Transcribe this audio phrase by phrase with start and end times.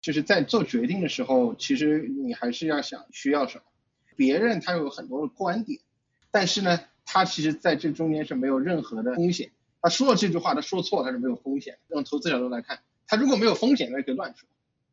[0.00, 3.64] 就是在做决定的时候，其实你还是要想需要什么。
[4.16, 5.80] 别人他有很多的观点，
[6.30, 9.50] 但是呢，他其实在这中间是没有任何的风险。
[9.82, 11.78] 他说了这句话，他说错他是没有风险。
[11.88, 14.48] 用投资角度来看，他如果没有风险，那可以乱说。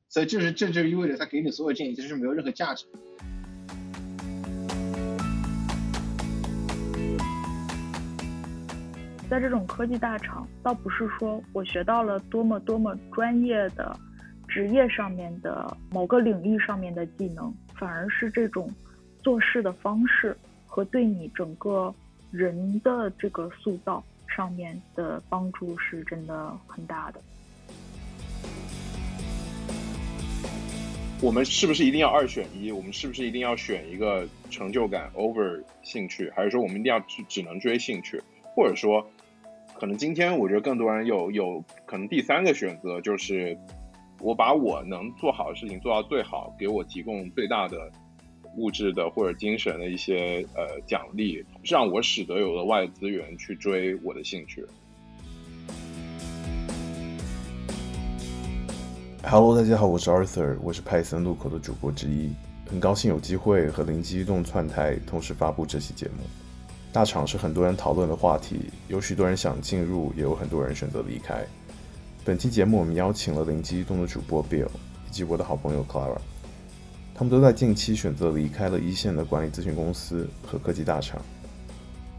[0.10, 2.86] 所以这是这就意味着他给你所有建议其实是没有任何价值。
[9.30, 13.94] 在这种科技大厂，倒不是说我学到了多么多么专业的
[14.48, 18.70] 职业上面的某个领域上面的技能，反而是这种
[19.22, 21.94] 做事的方式和对你整个
[22.32, 27.22] 人的这个塑造上面的帮助是真的很大的。
[31.20, 32.72] 我们是不是一定要二选一？
[32.72, 36.32] 我们是不是一定要选一个成就感 over 兴趣？
[36.36, 38.22] 还是说我们一定要只只能追兴趣？
[38.56, 39.10] 或者说，
[39.80, 43.58] 可能今天我觉得更多人有有可能第三个选择就是，
[44.20, 47.92] 我把我能做好的事情做到最好，给我提供最大的
[48.56, 54.66] 物质的或者精神的一些呃奖励，让我使得有额外资源去追我的兴趣。
[59.22, 62.32] Hello，大家好，我是 Arthur，我是派森路口的主播之一，
[62.68, 66.24] 很高兴有机会和灵机一动串台同时发布这期节目。
[66.92, 71.46] 大厂是很多人讨论的话题，有许多人想进入，也有很多人选择离开。
[72.28, 74.68] 本期节目我们邀请了灵机一动的主播 Bill
[75.08, 76.18] 以及我的好朋友 Clara，
[77.16, 81.22] 他们都在近期选择离开了一线的管理咨询公司和科技大厂。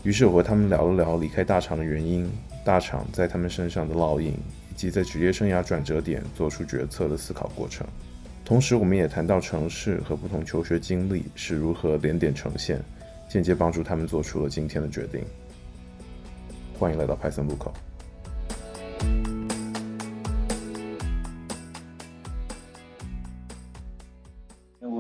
[0.05, 2.27] 于是我和他们聊了聊离开大厂的原因，
[2.65, 4.33] 大厂在他们身上的烙印。
[4.71, 7.87] 以及在职业生涯转折点做出决策的思考过程，
[8.47, 12.81] 同时我们也谈到城市和不同求学经历是如何连点呈现，
[13.29, 15.23] 间接帮助他们做出了今天的决定。
[16.79, 17.75] 欢迎来到派森路口。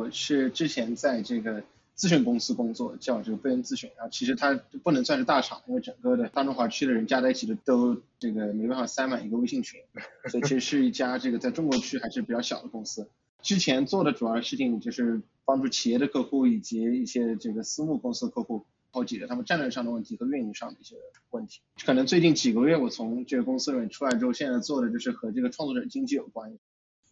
[0.08, 1.62] 我是之前在这个。
[1.98, 9.80] 咨询公司工作叫这个贝恩咨询，然后其实它不能算是大厂，因为整个的大中华区的人加在一起的都这个没办法塞满一个微信群，
[10.30, 13.08] 所以其实是一家这个在中国区还是比较小的公司。
[13.42, 20.94] 之前做的主要事情就是帮助企业的客户以及一些这个私募公司的客户，然后解决他们战略上的问题和运营上的一些
[21.30, 21.62] 问题。
[21.84, 26.56] 可能最近几个月我从这个公司里面出来之后，现在做的就是和这个创作者经济有关，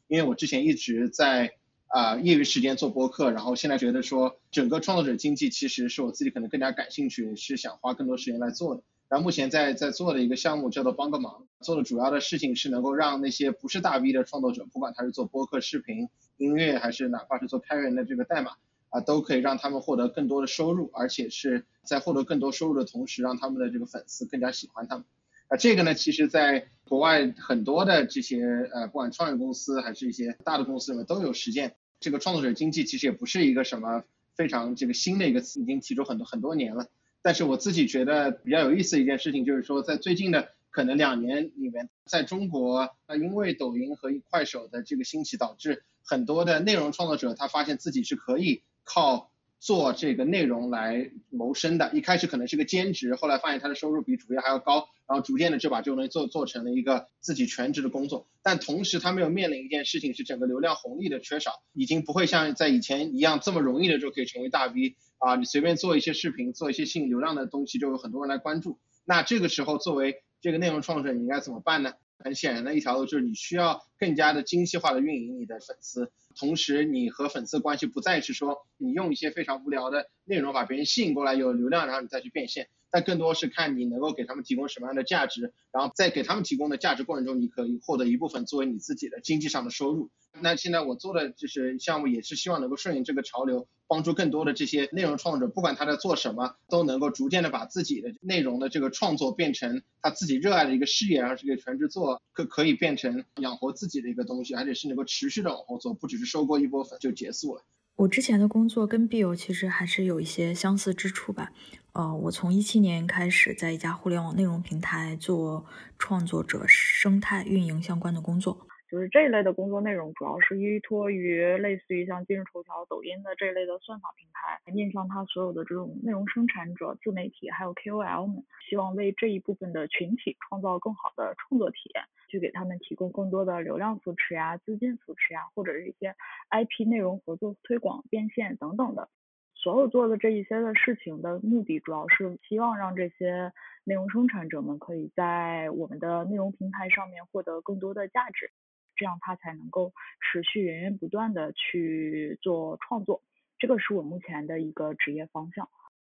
[0.06, 1.54] 因为我之前一直在。
[1.88, 8.82] 啊，业余时间做播客，然后现在觉得说整个创作者经济其实是我自己可能更加感兴趣，是想花更多时间来做的。
[9.08, 16.08] 然后目前在在做的一个项目叫做帮个忙，做的主要的事情是能够让那些不是大 V 的创作者，不管他是做播客、视频、
[16.38, 18.56] 音乐，还是哪怕是做开源的这个代码
[18.90, 25.04] 啊，都可以让他们获得更多的收入，而且是在获得更多收入的同时，让他们的这个粉丝更加喜欢他们。
[25.46, 31.74] 啊，这个呢，其实在国外很多的这些呃，不管创业公司还是一些大的公司里面都有实践。
[31.98, 34.04] 这个创作者经济其实也不是一个什么
[34.36, 36.86] 非常这个新的一个词，已经提出很多很多年了。
[37.22, 49.32] 但是我自己觉得比较有意思的一件事情，就是说在最近的可能两年里面，在中国，那因为抖音和快手的这个兴起，导致很多的内容创作者他发现自己是可以靠。
[49.58, 58.28] 做这个内容来谋生的，一开始可能是个兼职，后来发现他的收入比主业还要高，然后逐渐的就把这个东西做做成了一个自己全职的工作。
[58.42, 68.78] 但同时他没有面临一件事情，是整个流量红利的缺少，已经不会像在以前一样这么容易的就可以成为大 V 啊，你随便做一些视频，做一些吸引流量的东西，就有很多人来关注。
[69.04, 71.94] 那这个时候作为这个内容创作者，你应该怎么办呢？
[72.18, 90.10] 很显然的一条路就是你需要更加的精细化的运营你的粉丝，同时你和粉丝关系不再是说你用一些非常无聊的内容把别人吸引过来有流量，然后你再去变现，但更多是看你能够给他们提供什么样的价值，然后在给他们提供的价值过程中，你可以获得一部分作为你自己的经济上的收入。
[90.38, 93.66] 那现在我做的就是项目，也是希望能够顺应这个潮流。
[93.88, 107.64] 帮助更多的这些内容创作者，不管他在做什么，都能够逐渐的把自己的内容的这个创作变成他自己热爱的一个事业，然后是个全职做，可可以变成养活自己的一个东西，而且是能够持续的往后做，不只是收过一波粉就结束了。
[107.94, 111.50] 我之前的工作跟 Bill 其实还是有一些相似之处吧。
[111.92, 115.64] 呃，我从一七年开始在一家互联网内容平台做
[115.98, 118.66] 创作者生态运营相关的工作。
[118.88, 136.14] 就是这一类的工作内容，主要是依托于类似于像今日头条、抖音的这一类的算法平台，面向它所有的这种内容生产者、自媒体还有 KOL 们，希望为这一部分的群体创造更好的创作体验，去给他们提供更多的流量扶持呀、资金扶持呀，或者是一些
[136.50, 139.08] IP 内容合作推广、变现等等的。
[139.54, 143.52] 所有做的这一些的事情的目的，主要是希望让这些
[143.82, 148.52] 内容生产者们可以在我们的内容平台上面获得更多的价值。
[148.96, 153.22] 这样他才能够持续源源不断的去做创作。
[153.58, 155.68] 这个是我目前的一个职业方向。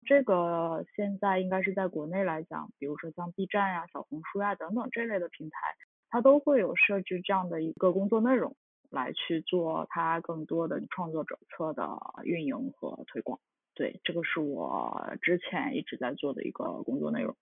[0.06, 5.58] 这个现在应该是在国内来讲，比如说像 B 站呀、小红书呀等等这类的平台，
[6.10, 8.56] 它都会有设置这样的一个工作内容，
[8.90, 13.40] 来去做它更多的创作者侧的运营和推广。
[13.76, 17.36] 对，这个是我之前一直在做的一个工作内容。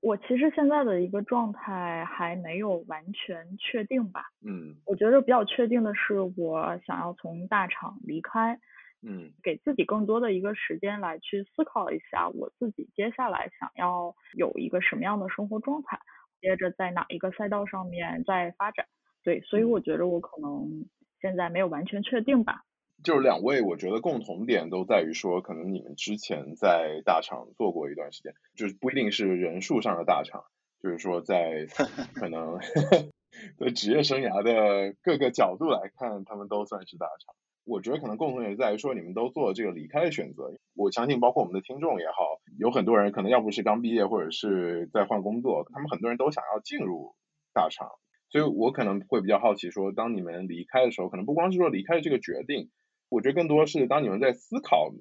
[0.00, 4.24] 我其实现在的一个状态还没有完全确定吧。
[4.44, 4.76] 嗯。
[4.86, 8.58] 我觉得比较确定的是，我想要从大厂离开。
[9.00, 16.00] 嗯，给自己更多的一个时间来去思考一下，我自己接下来想要有一个什么样的生活状态，
[16.40, 18.86] 接着在哪一个赛道上面再发展。
[19.22, 20.84] 对，所以我觉得我可能
[21.20, 22.64] 现在没有完全确定吧。
[23.04, 30.44] 就是两位，我觉得共同点都在于说，可能你们之前在大厂做过一段时间，就是不一定是人数上的大厂，
[30.82, 31.66] 就是说在
[32.14, 32.58] 可能
[33.58, 37.34] 在职业生涯的各个角度来看，他们都算是大厂。
[37.64, 40.50] 我觉得可能共同点在于说，你们都做了这个离开的选择。
[40.74, 47.14] 我相信，包括我们的听众也好，有很多人可能要不是刚毕业，或者是在换工作，他们很多人都想要进入
[47.52, 47.88] 大厂。
[48.30, 52.70] 所以我可能会比较好奇，说当你们离开的时候，可能不光是说离开的这个决定，
[53.08, 54.92] 我觉得更多是当你们在思考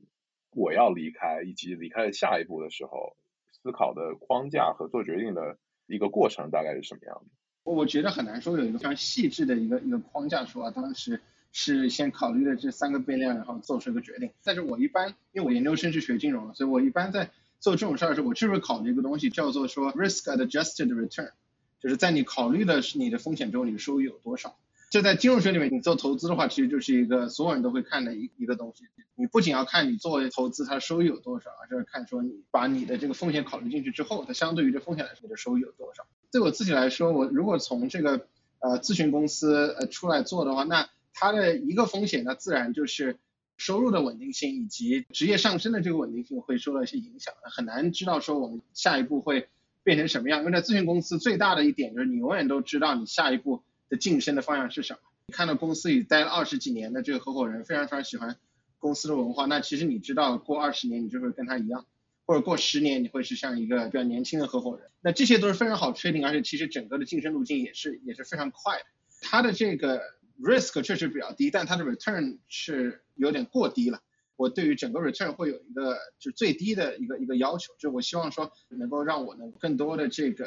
[0.52, 3.16] 我要离开以及离开下一步的时候，
[3.52, 7.72] 思考的框架和做决定的一个过程大概是什么样的？
[7.72, 11.22] 我觉得很难说有一个非常细致的一个一个框架，说啊当时。
[11.54, 14.30] 是先考虑了这三个变量，然后做出一个决定。
[14.44, 21.32] 但是我一般，因为我研究生是学金融的，所以我一般在做这种事儿的时候，我就是考虑一个东西，叫做说 risk adjusted return，
[21.80, 24.56] 就是在你考虑的是你的风险之后，你的收益有多少。
[24.90, 28.86] 就在金融学里面，你做投资的话，其实就是一个所有人都会看的一一个东西。
[29.16, 36.06] 你不仅要看你做投资它收益有多少，而是看说你把你的这个风险考虑进去之后，它相对于这风险来说，你的收益有多少。
[36.32, 38.28] 对我自己来说，我如果从这个
[38.60, 43.18] 呃咨询公司呃出来做的话，那它的一个风险呢，自然就是
[43.58, 49.50] 收入的稳定性以及职业上升的这个稳定性会受到一些影响，很难知道说我们下一步会
[49.84, 50.42] 变成什么样。
[50.42, 55.00] 因为在咨询公司最大的一点就是你永远都知道你下一步的晋升的方向是什么。
[55.28, 58.38] 你看到公司里待了二十几年的这个合伙人非常非常喜欢
[58.80, 61.86] 公司的文化，那其实你知道过二十年你就会跟他一样，
[62.26, 68.86] 或者过十年你会是像一个比较年轻的合伙人，那这些都是非常好确定，而且其实整个的晋升路径也是也是非常快的。
[69.22, 70.02] 他的这个。
[70.40, 74.04] risk 确实比较低，但它的 return 是有点过低了。
[74.36, 80.46] 我对于整个 return 会有一个就最低的一个一个要求，就我希望说能够让我能更多的这个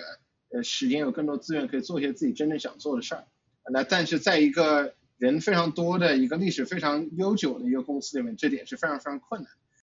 [0.50, 3.24] 呃时间有更多资源可以做一些自己真正想做的事儿。
[3.72, 9.50] 那但是在一个人非常多的一个历史非常悠久的一个公司里面，这点是非常非常困难。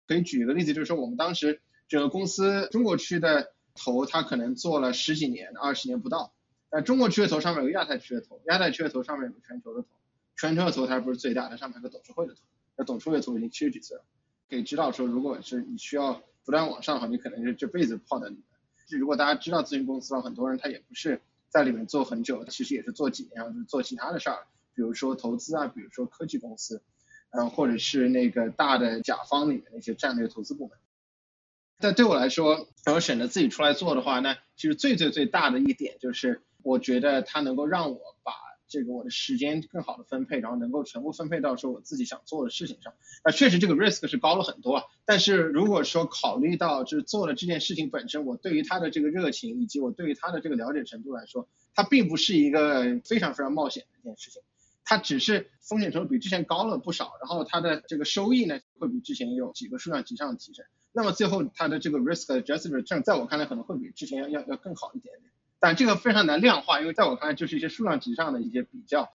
[0.06, 6.34] 可以举一个例子，就是说我们当时整个公司中国区的头，他可能做了十几年、二十年不到。
[6.70, 9.88] 那中国区的头上面有个亚太区的头，亚太区的头上面有个全球的头，
[10.37, 12.40] 全球的头它不是最大，它上面有个董事会的头，
[12.76, 14.04] 那董事会的头已经七十几岁了，
[14.50, 18.43] 可以知道说，如果是你需要不断往上的话，你可能是这辈子泡在里面。
[18.96, 26.82] 如果大家知道咨询公司的话，很多人他也不是在里面做很久，其实也是做几年，然后做其他的事儿，比如说投资啊，比如说科技公司，
[27.30, 30.76] 嗯，或者是那个大的甲方里面那些战略投资部门。
[31.78, 36.42] 但对我来说，然后选择自己出来做的话，那其实最最最大的一点就是。
[36.64, 38.32] 我觉得它能够让我把
[38.72, 42.94] 这个我的时间更好的分配，然后能够全部分配到说我自己想做的事情上。
[43.23, 44.85] 那确实这个 risk 是高了很多啊。
[45.04, 54.40] 但是如果说考虑到就是做了这件事情本身，我对于它的这个热情以及我对于它的这个了解程度来说，它并不是一个非常非常冒险的一件事情。
[54.85, 60.64] 它只是风险程度比之前高了不少，然后它的这个收益呢会比之前有几个数量级上的提升。
[60.92, 65.31] 那么最后它的这个 risk adjusted return 在我看来可能会比之前要要要更好一点点。
[65.62, 69.12] 但这个非常难量化，因为在我看来就是一些数量级上的一些比较，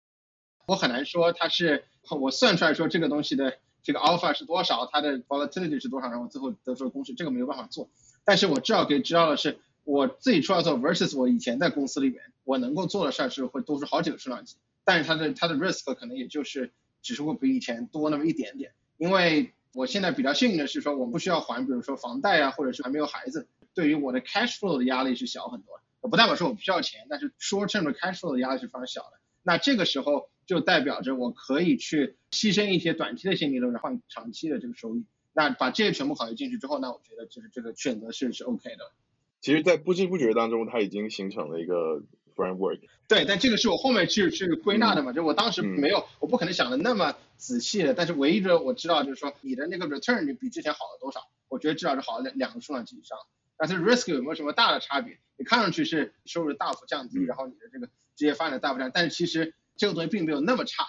[0.65, 7.89] 我很难说它是我算出来说这个东西的这个 alpha 是多少，它的 volatility 是多少，然后最后得出的公式，这个没有办法做。
[8.23, 18.71] 但是我至少可以知道的是，我自己出来做 versus 我以前在公司里面我能够做的事儿是会多出好几个数量级，但是它的它的 risk 可能也就是只是会比以前多那么一点点。
[18.95, 25.81] 因为我现在比较幸运的是说，我不需要还，比如说房贷啊，或者是还没有孩子，对于我的 cash flow 的压力是小很多。
[26.07, 29.19] 不代表说我不需要钱，但是 short term 的 cash flow 的压力是非常小的。
[29.43, 35.05] 那这个时候就代表着我可以去牺牲一些短期的现金流，来换长期的这个收益。
[35.33, 38.91] 那把这些全部考虑进去之后，那我觉得就是这个选择是是 OK 的。
[39.39, 42.01] 其实，在不知不觉当中，它已经形成了一个
[42.35, 42.79] framework。
[43.07, 47.93] 对，但这个是我后面去去归纳的嘛，就我当时没有，我不可能想的那么仔细的。
[47.93, 51.21] 但是唯一的我知道就是说，你的那个 return 比之前好了多少？
[51.49, 53.17] 我觉得至少是好了两两个数量级以上。
[53.57, 55.17] 但是 risk 有没有什么大的差别？
[55.37, 60.83] 你看上去是收入大幅降低，然后你的这个职业发展大幅降，但是其实这个东西并没有那么差。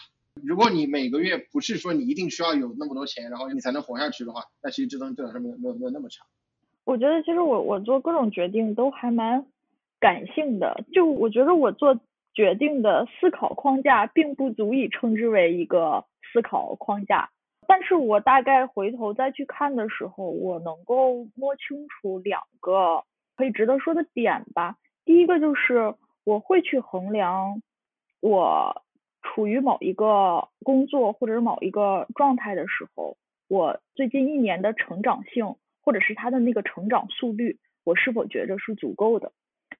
[0.44, 6.24] 如果你每个月不是说你一定需要有那么多钱，然后你才能活下去的话，那其实这东西对我来说没有没有没有那么差。
[6.84, 9.44] 我觉得其实我我做各种决定都还蛮
[10.00, 12.00] 感性的，就我觉得我做
[12.32, 17.30] 决定的思考框架并不足以称之为一个思考框架，
[17.68, 23.04] 但是我大概回头再去看的时候，我能够摸清楚两个
[23.36, 24.74] 可以值得说的点吧。
[25.04, 25.94] 第一个就是
[26.24, 27.62] 我会去衡量
[28.20, 28.82] 我。
[29.20, 33.16] 处于某一个工作或者是某一个状态的时候，
[33.48, 39.32] 我最近一年的成长性，或者是他的那个成长速率，我是否觉得是足够的？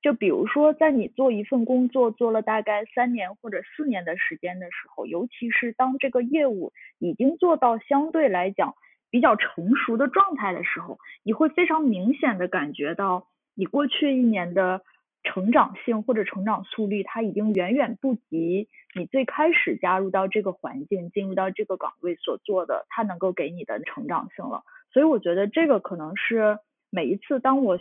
[0.09, 8.75] 就比如说，在你做一份工作做了大概三年或者四年的时间的时候，尤其是当这个业务已经做到相对来讲
[9.11, 14.81] 比较成熟的状态的时候，你会非常明显的感觉到你过去一年的。
[15.25, 24.63] 成长性或者成长速率，它已经远远不及你最开始加入到这个环境、进入到这个岗位所做的，它能够给你的成长性了。
[24.91, 27.79] 所以我觉得这个可能是每一次当我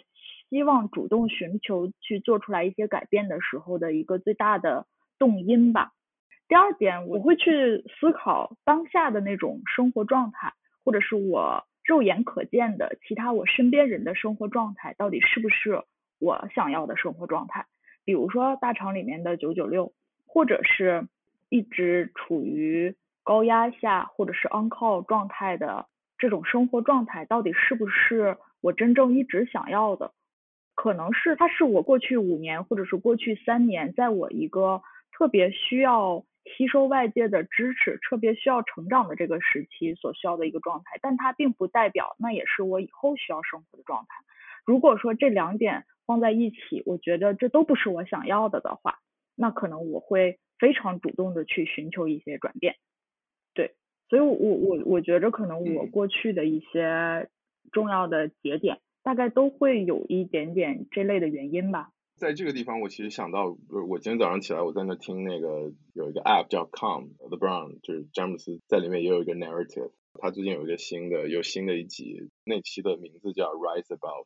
[0.50, 4.86] 希望主动寻求去做出来一些改变的时候的一个最大的
[5.20, 5.92] 动因吧。
[6.48, 10.54] 第二点，我会去思考当下的那种生活状态，
[10.86, 15.84] 或者是我肉眼可见的其他我身边人的生活状态，到底是不是。
[16.20, 17.68] 我想要的生活状态，
[18.04, 19.94] 比如说大厂里面的九九六，
[20.25, 21.08] 或者是
[21.48, 25.86] 一直处于高压下，或者是 on call 状态的
[26.18, 30.12] 这种生活状态，到底是不是我真正一直想要的？
[30.77, 44.24] 可能是它是我过去五年，或者是过去三年，在我一个特别需要吸收外界的支持、特别需要成长的这个时期所需要的一个状态，但它并不代表那也是我以后需要生活的状态。
[44.65, 49.00] 如果说这两点，放在一起，我觉得这都不是我想要的的话，
[49.36, 52.75] 那可能我会非常主动的去寻求一些转变。
[53.55, 53.74] 对，
[54.10, 57.29] 所以，我我我觉着可能我过去的一些
[57.72, 58.77] 重要的节点，
[59.08, 61.92] 大概都会有一点点这类的原因吧。
[62.18, 63.56] 在这个地方，我其实想到，
[63.88, 74.26] 我今天早上起来，我在那听那个有一个 app 叫 Calm，The Brown，就是詹姆斯在里面也有一个 narrative，他最近有一个新的，有新的一集，那期的名字叫 Rise Above。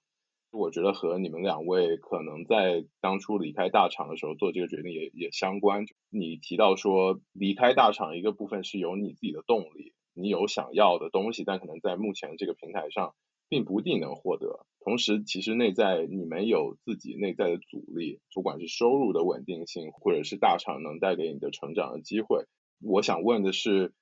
[0.50, 5.86] 我觉得和你们两位可能在当初离开大厂的时候做这个决定也也相关。
[6.10, 13.14] 你提到说离开大厂一个部分是有你自己的动力，你有想要的东西，但可能在目前这个平台上
[13.52, 14.66] 并不一定能获得。
[14.80, 22.46] 同时，其实内在你们有自己内在的阻力，不管是收入的稳定性，或者是大厂能带给你的成长的机会。
[22.82, 23.94] 我想问的是，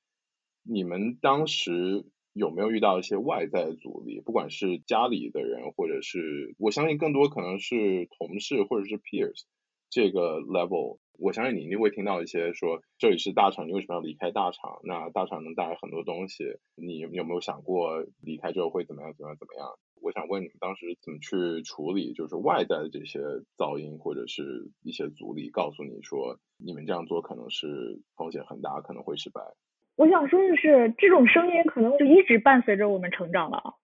[0.62, 2.06] 你们当时。
[2.32, 4.22] 有没有遇到一些外在的阻力？
[4.22, 9.42] 不管是家里的人，或者是我相信更多可能是同事或者是 peers
[9.90, 14.80] 这个 level，我相信你一定会听到一些说这里是大厂，你为什么要离开大厂？
[14.84, 16.46] 那大厂能带来很多东西，
[16.76, 19.14] 你有没有想过离开之后会怎么样？
[19.14, 19.38] 怎么样？
[19.38, 19.68] 怎么样？
[20.02, 23.20] 我想问你们当时怎么去处理，就是外在的这些
[23.58, 29.42] 噪音或者是一些阻力，告诉你说你们这样做可能是风险很大，可能会失败。
[29.98, 33.76] 我想说的是，这种声音可能就一直伴随着我们成长了。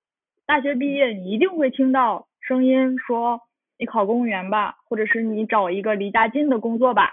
[0.45, 3.41] 大学毕业，你一定会听到声音说
[3.77, 7.11] ：“你考公务员吧，或者是你找一个离家近的工作吧。”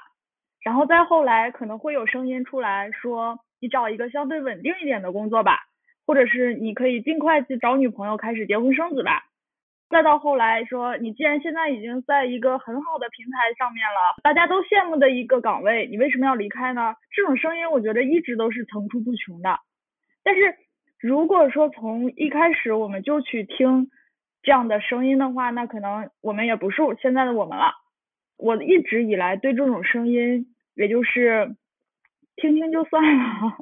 [0.62, 5.58] 然后再后来，可能会有声音出来说：“你找一个相对稳定一点的工作吧，
[6.06, 9.24] 或者是你可以尽快去找女朋友，开始结婚生子吧。”
[9.90, 16.94] 再到后来说，你既然现在已经在一个很好的平台上面了，大家都羡慕的一个岗位，你为什么要离开呢？
[17.14, 19.58] 这种声音我觉得一直都是层出不穷的。
[20.22, 20.54] 但是
[20.98, 23.90] 如果说从一开始我们就去听
[24.42, 27.74] 这样的声音的话，那可能我们也不是现在的我们了。
[28.38, 31.54] 我一直以来对这种声音，也就是
[32.36, 33.56] 听听就算了，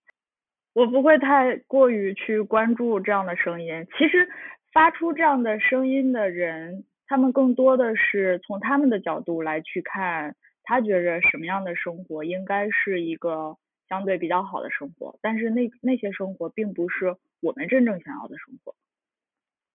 [0.74, 3.86] 我不会太过于去关注这样的声音。
[3.98, 4.28] 其实。
[4.72, 13.56] 发出这样的声音的人，他们更多的是从他们的角度来去看，他觉着什么样的生活应该是一个
[13.88, 18.74] 相对比较好的生活，但是那那些生活并不是我们真正想要的生活。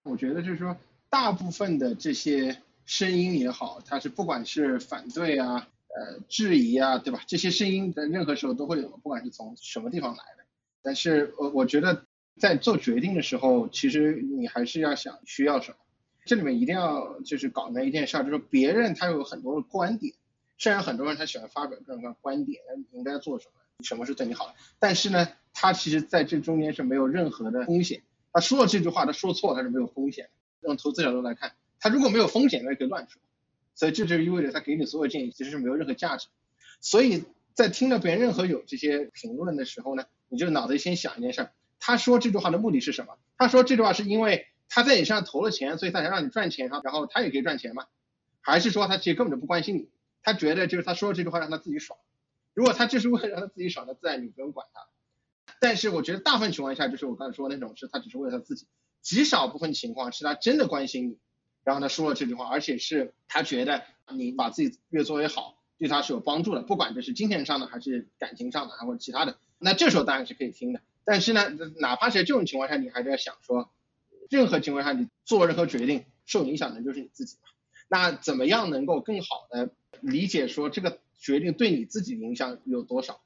[0.04, 0.76] 我觉得就是说，
[1.10, 7.20] 大部分的这些声音也好，它是不管是反对啊、呃质疑啊，对吧？
[7.26, 10.44] 这些声音在任何时候都会有，不管是从什么地方来的。
[10.82, 12.04] 但是我我觉得。
[12.38, 15.76] 在做决定的时候，其实你还是要想需要什么。
[16.24, 20.14] 这里面一定要就是搞明白一件事，就是别人他有很多的观点，
[20.56, 22.58] 虽然很多人他喜欢发表各种各样观点，
[22.90, 28.02] 你应该做什么，什么是对你好的，但是呢，他其实在这中间是没有任何的风险。
[28.32, 30.30] 他说了这句话，他说错他是没有风险。
[30.62, 33.20] 用投资角度来看，他如果没有风险，那可以乱说。
[33.74, 36.28] 所以这就意味着他给你所有建议其实是没有任何价值。
[36.80, 37.24] 所以
[37.54, 43.18] 在听到别人任何有这些评论的时候呢，你就脑子里先想一件事儿，他说这句话的目的是什么？
[43.36, 47.86] 他说这句话是因为他在你身上投了钱，所以他想让你赚钱，然后他也可以赚钱吗？
[48.40, 49.88] 还是说他其实根本就不关心你，
[50.22, 51.98] 他觉得就是他说这句话让他自己爽。
[52.54, 54.80] 如果他就是为了让他自己爽，那自然你不用管他。
[55.60, 58.66] 但是我觉得大部分情况下，就是我刚才说的那种，是他只是为了他自己。
[59.00, 61.18] 极少部分情况是他真的关心你，
[61.64, 69.38] 然后他说了这句话，而且是他觉得你把自己越做越好，对他是有帮助的，不管这是金钱上的还是感情上的，还或者其他的。
[69.58, 70.80] 那这时候当然是可以听的。
[71.04, 73.70] 但是呢，哪怕是在这种情况下，你还是要想说，
[74.28, 77.48] 任何情况下你做任何决定，受影响的就是你自己嘛。
[77.88, 83.20] 那怎么样能够更好的理解说这个决定对你自己的影响有多少，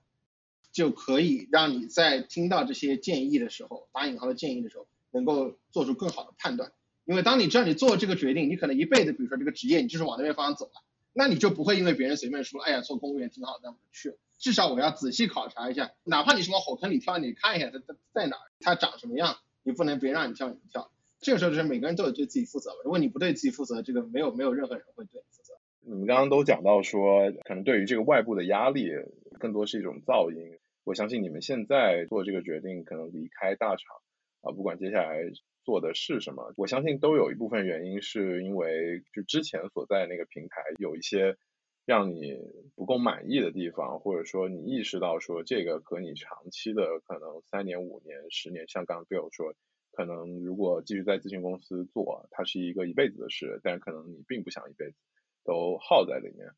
[0.72, 4.86] 就可以让你在听到这些建议的时候，打引号的建议的时候。
[5.12, 6.72] 能够做出更好的判断，
[7.06, 10.82] 因为当你知道你做这个决定，你可能一辈子，比如说这个职业，你就是往那边方向走了，
[11.14, 14.18] 那你就不会因为别人随便说，哎呀，做公务员挺好，那我就去。
[14.38, 20.90] 至少我要仔细考察一下，哪怕你是往火坑里跳，你看一下它它在哪儿，它长什么样，你不能别人让你跳你跳。
[21.20, 22.72] 这个时候就是每个人都有对自己负责。
[22.84, 25.54] 如果你不对自己负责，这个没有没有任何人会对你负责。
[25.80, 28.90] 你们刚刚都讲到说，可能对于这个外部的压力，
[29.38, 30.58] 更多是一种噪音。
[30.84, 33.96] 我相信你们现在做这个决定，可能离开大厂。
[34.42, 35.22] 啊，不管接下来
[35.66, 41.36] 做的是什么，我相信都有一部分原因是因为就之前所在那个平台有一些
[41.84, 42.38] 让你
[42.76, 49.54] 不够满意的地方，或者说你意识到说这个和你长期的可能三年、五年、十年，像刚刚 Bill 说，
[49.90, 54.96] 可能如果继续在咨询公司做，它是一个一辈子的事，但是可能你并不想一辈子
[55.44, 56.48] 都耗在里面。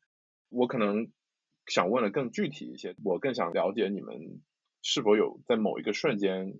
[0.49, 1.11] 我可能
[1.65, 4.41] 想问的更具体一些，我更想了解你们
[4.83, 6.59] 是否有在某一个瞬间。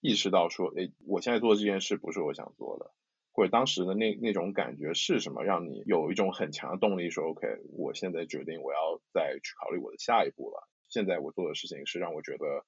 [0.00, 2.90] 意识到说，哎，我现在做这件事不是我想做的，
[3.32, 10.68] 或者当时的那那种感觉是什么，让你有一种很强的动力，说，OK，我现在决定我要再去考虑我的下一步了。
[10.88, 12.64] 现在我做的事情是让我觉得，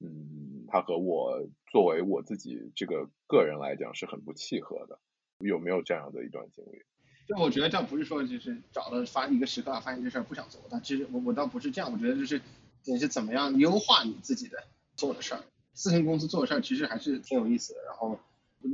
[0.00, 5.00] 嗯，它和我作为我自己这个个人来讲是很不契合的。
[5.38, 6.82] 有没有这样的一段经历？
[7.26, 12.40] 就我觉得这不是说就是找了发一个时刻发现这事儿不想做，但其实我我倒不是这样，我觉得就是
[12.84, 14.64] 你是怎么样优化你自己的
[14.96, 15.40] 做的事儿。
[15.78, 18.18] 咨询公司做的事儿其实还是挺有意思的，然后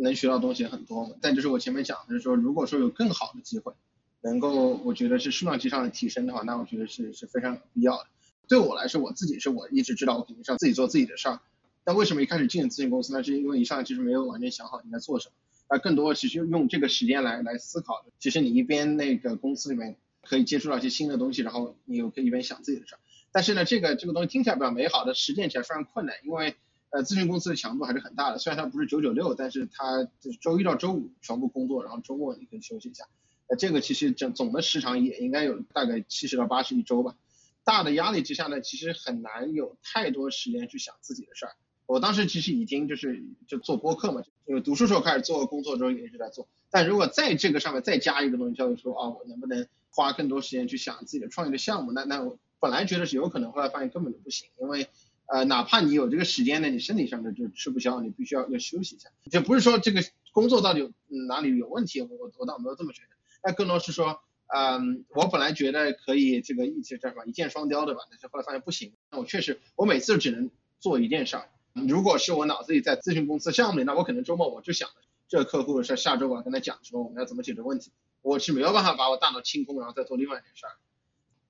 [0.00, 1.14] 能学到东西也很多。
[1.20, 3.74] 但就是我前面讲的就是说，如果说有更好的机会，
[4.22, 8.06] 能够我觉得是数量级上的提升的话，那我觉得是是非常有必要的。
[8.48, 11.40] 对我来说，我自己是我一直知道我肯定是要自己做自己的事儿。
[11.84, 13.22] 但为什么一开始进咨询公司呢？
[13.22, 15.34] 是因为一上来其实没有完全想好应该做什么，
[15.68, 18.02] 而更多其实用这个时间来来思考。
[18.18, 22.98] 其实你一边那个公司里面可以接触到一些新的东西，然后你又可以一边想自己的事儿。
[23.30, 26.56] 但是呢，这个这个东西听起来比较美好，的实践起来非常困难，因为。
[26.94, 33.04] 呃，咨询公司的强度还是很大的，虽然它不是九九六，但是它就是周一到周五全部工作，然后周末你可以休息一下。
[33.48, 37.16] 呃，这个其实整总的时长也应该有大概七十到八十一周吧。
[37.64, 41.56] 大的压力之下呢，其实很难有太多时间去想自己的事儿。
[41.86, 46.46] 我当时其实已经就是就做播客嘛，就是读书时候开始做，工作之后也一直在做。
[46.70, 51.90] 但如果在这个上面再加一个东西，叫做说啊，我能不能花更多时间去想自己的创业的项目？
[51.90, 54.86] 那那我本来觉得是有可能，后来发现根本就不行，因为。
[55.26, 59.10] 呃，哪怕你有这个时间呢，你身体上的就吃不消，你必须要要休息一下。
[59.30, 60.92] 就不是说这个工作到底
[61.28, 62.08] 哪里有问题，我
[62.38, 63.08] 我倒没有这么觉得。
[63.42, 68.02] 那更多是说，嗯，我本来觉得可以这个一起叫什么一箭双雕，对吧？
[68.10, 68.92] 但是后来发现不行。
[69.10, 71.48] 那我确实，我每次只能做一件事儿。
[71.88, 74.88] 如果是我脑子里在咨询公司项目里，那我可能周末我就想
[75.28, 77.92] 这个客户是，下周我要跟他讲说我们要怎么解决问题。
[78.22, 80.72] 我是没有办法把我大脑清空，然后再做另外一件事儿。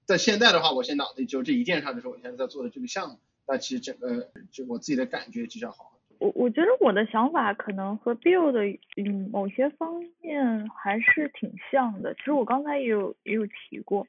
[0.06, 3.18] 在现在的话，我现在脑子里就这一件事儿，就是我现在在做的这个项目。
[3.46, 5.92] 那其实整个就我自己的感觉比较好。
[6.18, 8.64] 我我觉得我的想法可能和 Bill 的
[8.96, 12.14] 嗯某些方面还是挺像的。
[12.14, 14.06] 其实我刚才也有也有提过，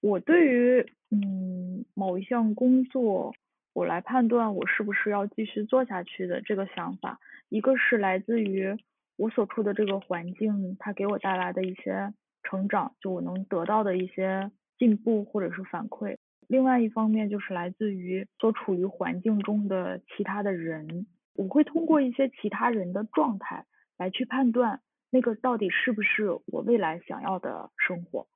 [0.00, 3.34] 我对于嗯某一项工作，
[3.74, 8.76] 我来判断我是不是要继续做下去的这个想法，一个是来自于
[9.16, 16.16] 我所处的这个环境，它给我带来的一些成长，就我能得到的一些进步或者是反馈。
[16.54, 23.64] 另外一方面就是来自于所处于环境中的其他的人，我会通过一些其他人的状态
[23.98, 28.28] 来去判断那个到底是不是我未来想要的生活。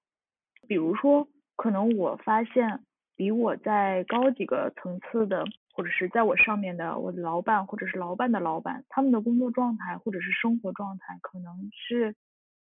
[0.66, 2.80] 比如说，可能我发现
[3.14, 12.16] 比我在高几个层次的，或者是在我上面的我的老板或者是老板的老板，他们的工作状态或者是生活状态，可能是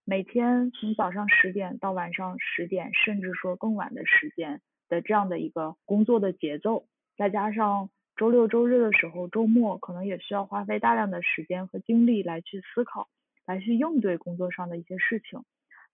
[0.07, 4.63] 每天从早上十点到晚上十点，甚至说更晚的时间。
[4.93, 6.85] 的这样的一个工作的节奏，
[7.17, 13.09] 再加上周六周日的时候，周末可能也需要花费大量的时间和精力来去思考，
[13.47, 15.43] 来去应对工作上的一些事情。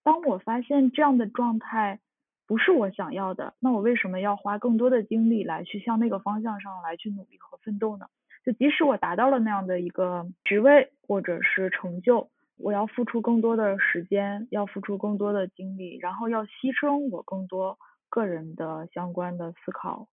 [0.03, 2.01] 当我发现这样的状态
[2.49, 8.07] 不是我想要的，那我为什么要花更多的精力来去向那个方向上来去努力和奋斗呢？
[8.45, 17.79] 就即使我达到了那样的一个职位或者是成就，我要付出更多的时间，要付出更多的精力，然后要牺牲我更多
[18.09, 20.09] 个人的相关的思考。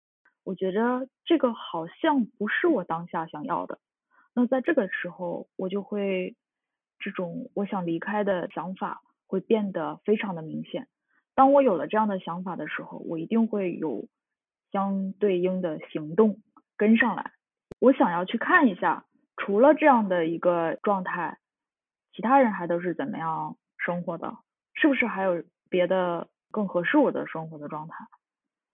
[0.43, 3.79] 我觉得这个好像不是我当下想要的。
[4.34, 6.36] 那在这个时候，我就会
[6.99, 10.88] 这种我想离开的想法会变得非常的明显。
[11.36, 14.08] 当我有了这样的想法的时候，我一定会有
[14.71, 16.41] 相对应的行动
[16.77, 17.32] 跟上来。
[17.79, 19.06] 我想要去看一下，
[19.38, 21.38] 除了这样的一个状态，
[22.13, 24.38] 其他人还都是怎么样生活的？
[24.73, 28.05] 是不是还有别的更合适我的生活的状态？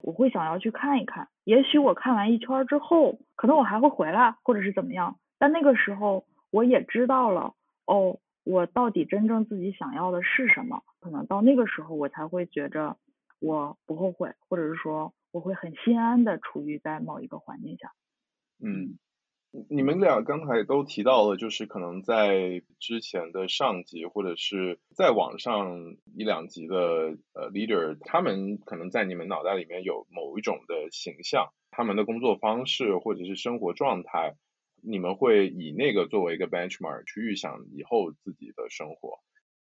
[0.02, 1.30] 我会想要去看一看。
[1.46, 5.18] 也许我看完一圈之后，可能我还会回来，或者是怎么样。
[5.38, 7.54] 但那个时候，我也知道了，
[7.86, 10.84] 哦，我到底真正自己想要的是什么？
[11.00, 12.98] 可能到那个时候，我才会觉着
[13.40, 17.92] 我不后悔，或者是说我会很心安的处于在某一个环境下。
[18.62, 19.00] 嗯，
[19.68, 26.76] 你们俩刚才都提到了，就是可能在之前的上级或者是再往上一两级的
[27.34, 34.36] 呃 leader，他们可能在你们脑袋里面有某一种的形象，他们的工作方式或者是生活状态，
[34.84, 39.20] 你们会以那个作为一个 benchmark 去预想以后自己的生活。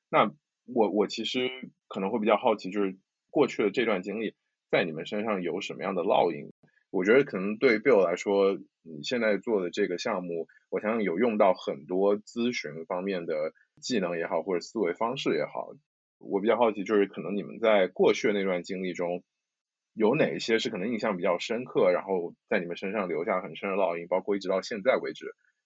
[0.09, 0.31] 那
[0.73, 1.49] 我我其实
[1.89, 2.97] 可能会比较好奇，就是
[3.29, 4.35] 过去的这段经历
[4.71, 6.53] 在你们身上有什么样的烙印？
[6.95, 15.73] 我觉得可能对 Bill 来说，你现在做的这个项目，我相信有用到很多咨询方面的技能也好，或者思维方式也好。
[16.19, 19.25] 我比较好奇，就是可能你们在过去的那段经历中，
[19.93, 25.25] 有哪一些是可能印象比较深刻，然后在你们身上留下很深的烙印，包括一直到现在为止，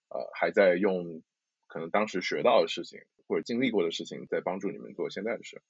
[0.09, 1.21] 呃，还在用
[1.67, 5.61] 可能当时学到的事情或者经历过的事情，在帮助你们做现在的事。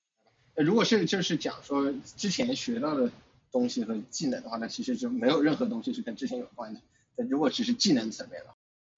[0.56, 3.12] 如果是就是讲说之前学到的。
[3.52, 6.82] 东西和技能的话，那其实就没有任何东西是跟之前有关的。
[7.16, 8.48] 但如果只是技能层面的，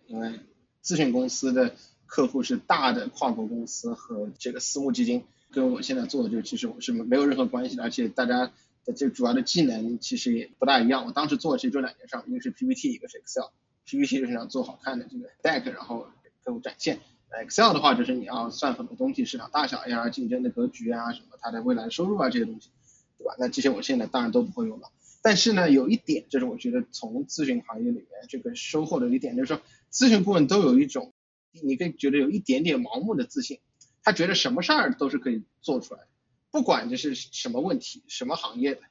[0.07, 0.39] 因为
[0.83, 7.83] 咨询公司的客户是大的跨国公司和这个私募基金，跟我现在做的就其实我是没有任何关系的。
[7.83, 8.51] 而且大家
[8.85, 11.05] 的这主要的技能其实也不大一样。
[11.05, 13.51] 我当时做的其实就两件事，一个是 PPT，一个是 Excel。
[13.85, 16.99] PPT 就是想做好看的这个 deck，然后给客户展现。
[17.45, 22.69] Excel 的话就是你要算很多东西，市场大小呀、竞争的格局啊、什么它的未来收入啊这些东西。
[23.21, 23.35] 对吧？
[23.37, 24.89] 那这些我现在当然都不会用了。
[25.21, 31.13] 但是呢，有一点就是我觉得从咨询行业里面这个收获的一点，就是说咨询顾问都有一种，
[31.51, 33.59] 你可以觉得有一点点盲目的自信，
[34.01, 36.07] 他觉得什么事儿都是可以做出来的，
[36.49, 38.81] 不管这是什么问题、什么行业的，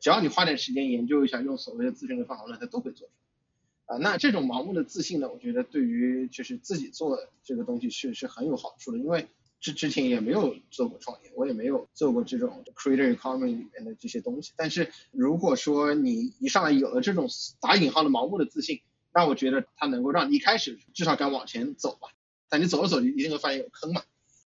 [0.00, 3.12] 只要你花点时间研究一下，用所谓的咨询的方法论，他都会做出
[3.86, 3.94] 来。
[3.94, 9.28] 啊，那这种盲目的自信呢，我觉得对于就是自己做这个东西是是很有好处的，因为。
[9.60, 14.52] 之之前也没有做过创业，我也没有做过这种 creator economy 里面的这些东西。
[14.56, 17.28] 但是如果说你一上来有了这种
[17.60, 18.80] 打引号的盲目的自信，
[19.12, 22.08] 那我觉得它能够让你一开始至少敢往前走吧。
[22.48, 24.02] 但你走着走着一定会发现有坑嘛。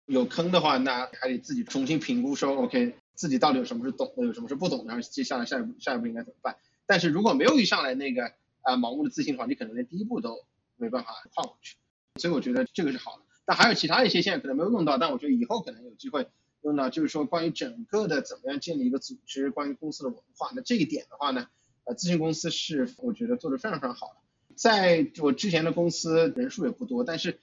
[0.07, 6.57] 有坑的话，那还得自己重新评估说，OK，自己到底有什么是懂的，有什么是不懂的，然后接下来下一步下一步应该怎么办。
[6.87, 8.25] 但是如果没有一上来那个
[8.63, 10.45] 啊盲目的自信的话，你可能连第一步都
[10.77, 11.77] 没办法跨过去。
[12.17, 13.22] 所以我觉得这个是好的。
[13.45, 16.29] 但还有其他一些现在可能没有用到，但我觉得以后可能有机会
[16.63, 20.51] 用到，就是说关于整个的怎么样建立一个组织，关于公司的文化。
[20.55, 21.49] 那这一点的话呢，
[21.85, 24.55] 呃，咨询公司是我觉得做的非常非常好的。
[24.55, 27.41] 在我之前的公司人数也不多，但是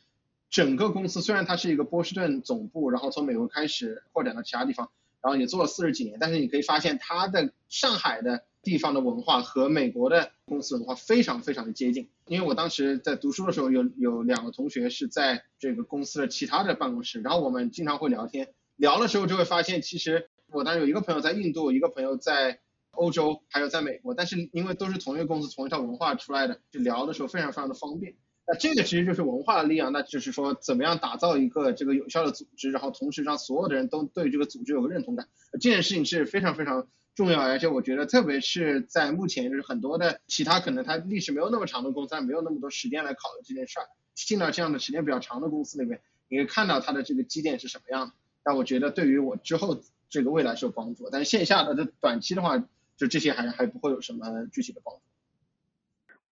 [0.50, 4.90] 整个公司虽然它是一个波士顿总部，然后从美国开始扩展到其他地方，
[5.22, 8.46] 然后也做了四十几年，但是你可以发现它的上海的。
[8.62, 22.60] 地方的文化和美国的公司文化非常非常的接近，因为我当时在读书的时候，有有两个同学是在这个公司的其他的办公室，然后我们经常会聊天，聊的时候就会发现，其实我当时有一个朋友在印度，一个朋友在
[22.92, 28.16] 欧洲，还有在美国，但是因为都是同一个公司，同一套文化出来的，就聊的时候非常非常的方便。
[28.46, 36.88] 那这个其实就是文化的力量，那就是说怎么样打造一个这个有效的组织，然后同时让所有的人都对这个组织有个认同感，这件事情是非常非常。
[37.20, 43.88] 重要，而且我觉得，特别是在目前，就是很多的其他可能它历史没有那么长的公司，它没有那么多时间来考虑这件事儿。
[44.16, 48.14] 进到这样的时间比较长的公司里面，你可以看到它的这个积淀是什么样的。
[48.42, 52.58] 但我觉得对于我之后这个未来是有帮助，但是线下的这短期的话，
[52.96, 55.02] 就这些还还不会有什么具体的帮助。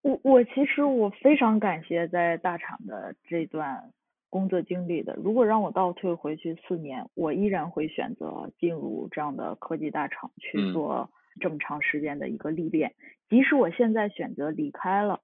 [0.04, 3.92] 我我其实我非常感谢在大厂的这段。
[4.30, 11.10] 工作经历的，如果让我倒退回去四年，我依然会选择进入这样的科技大厂去做
[11.40, 12.94] 这么长时间的一个历练。
[13.30, 15.22] 即使我现在选择离开了，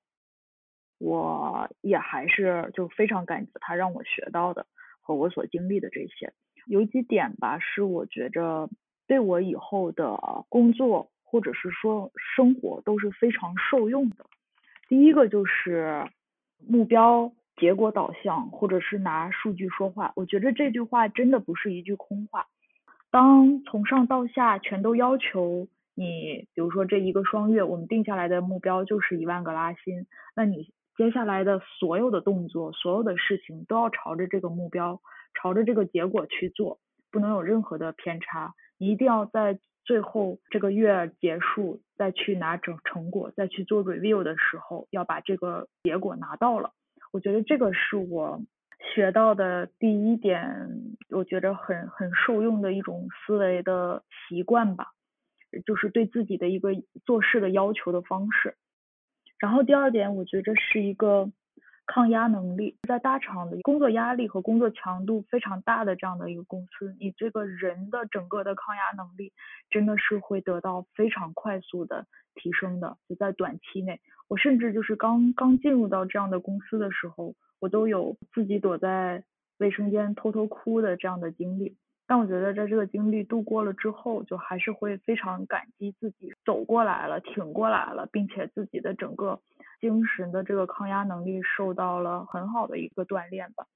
[1.00, 4.66] 我也还是就非常感激他让我学到的
[5.02, 6.34] 和我所经历的这些。
[6.66, 8.70] 有几点吧，是我觉着
[9.06, 14.26] 对我以后的工作或者是说生活都是非常受用的。
[14.88, 16.06] 第一个就是
[16.66, 20.12] 目标结果导向，或者是拿数据说话。
[20.16, 22.48] 我觉得这句话真的不是一句空话。
[23.12, 35.00] 当从上到下全都要求你，比如说这一个双月，我们定下来的目标就是一万个拉新，那你接下来的所有的动作、所有的事情都要朝着这个目标、
[35.36, 36.80] 朝着这个结果去做，
[37.12, 38.54] 不能有任何的偏差。
[38.80, 46.72] 一定要在最后这个月结束再去拿整成果，再去做 review 的时候，要把这个结果拿到了。
[47.13, 48.41] 我觉得这个是我
[48.93, 54.88] 学到的第一点，我觉得很很受用的一种思维的习惯吧，
[55.65, 56.71] 就是对自己的一个
[57.06, 58.58] 做事的要求的方式。
[59.39, 61.32] 然后第二点，我觉得是一个。
[61.86, 69.34] 抗压能力，在大厂的工作压力和工作强度非常大的这样的一个公司，你这个人的整个的抗压能力
[69.69, 72.98] 真的是会得到非常快速的提升的。
[73.10, 79.24] 就在短期内，我甚至就是刚刚进入到这样的公司的时候，我都有自己躲在
[79.58, 81.76] 卫生间偷偷哭的这样的经历。
[82.06, 89.39] 但我觉得在这个经历度过了之后，就还是会非常感激自己走过来了、挺过来了，并且自己的整个
[89.84, 93.67] 精神的这个抗压能力受到了很好的一个锻炼吧。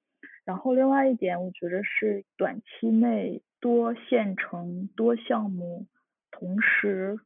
[0.46, 5.86] 然后另外一点，我觉得是短期内多线程、多项目
[6.32, 7.20] 同时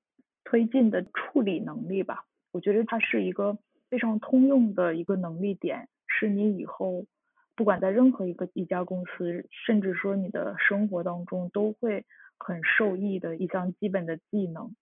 [0.43, 2.25] 推进的处理能力吧。
[2.51, 3.59] 我觉得它是一个
[3.91, 7.05] 非常通用的一个能力点，是你以后。
[7.53, 12.05] 不管在任何一个一家公司，甚至说你的生活当中，都会
[12.39, 14.73] 很受益的一项基本的技能。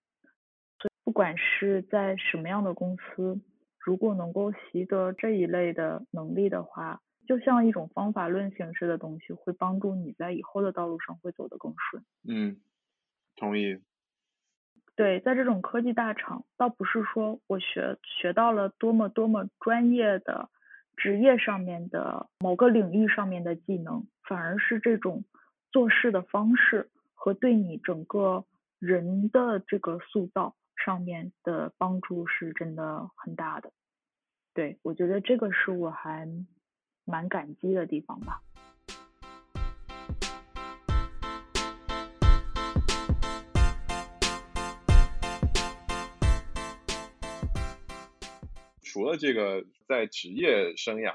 [0.79, 3.41] 所以，不管是在什么样的公司，
[3.89, 12.03] 如果能够习得这一类的能力的话，就像一种方法论形式的东西，会帮助你在以后的道路上会走得更顺。
[12.27, 12.57] 嗯，
[13.35, 13.79] 同意。
[14.95, 20.51] 对，在这种科技大厂，倒不是说我学学到了多么多么专业的。
[20.95, 25.23] 职业上面的某个领域上面的技能，反而是这种
[25.71, 28.45] 做事的方式和对你整个
[28.79, 33.71] 人的这个塑造上面的帮助是真的很大的。
[34.53, 36.27] 对我觉得这个是我还
[37.05, 38.41] 蛮感激的地方吧。
[48.81, 51.13] 除了这个在职业生涯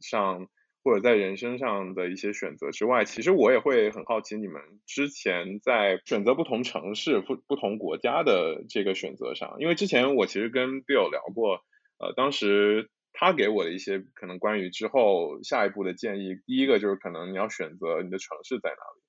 [0.00, 0.48] 上
[0.88, 11.60] 或者在人生上的一些选择之外，其实我也会很好奇你们之前在选择不同城市、不不同国家的这个选择上，因为之前我其实跟 Bill 聊过，
[11.98, 19.02] 呃，当时他给我的一些可能关于之后下一步的建议，第一个就是可能你要选择你的城市在哪里，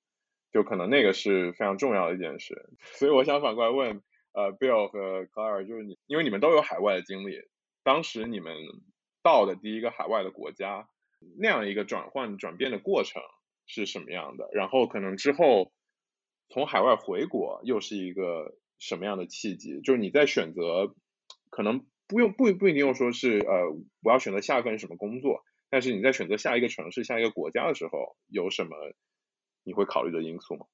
[0.52, 2.68] 就可能那个是非常重要的一件事。
[2.98, 4.02] 所以我想反过来问，
[4.34, 7.38] 呃，Bill 和 Clara，就是你，因为你们都有海外的经历。
[7.82, 8.54] 当时你们
[9.22, 10.88] 到的第一个海外的国家，
[11.38, 13.22] 那样一个转换转变的过程
[13.66, 14.48] 是什么样的？
[14.52, 15.72] 然后可能之后
[16.48, 19.80] 从海外回国又是一个什么样的契机？
[19.80, 20.94] 就是你在选择，
[21.50, 23.70] 可能不用不不一定要说是呃
[24.02, 28.76] 我要选择下一份什么工作，但是你在选择下一个城市、下一个国家的时候，有什么
[29.62, 30.66] 你会考虑的因素吗？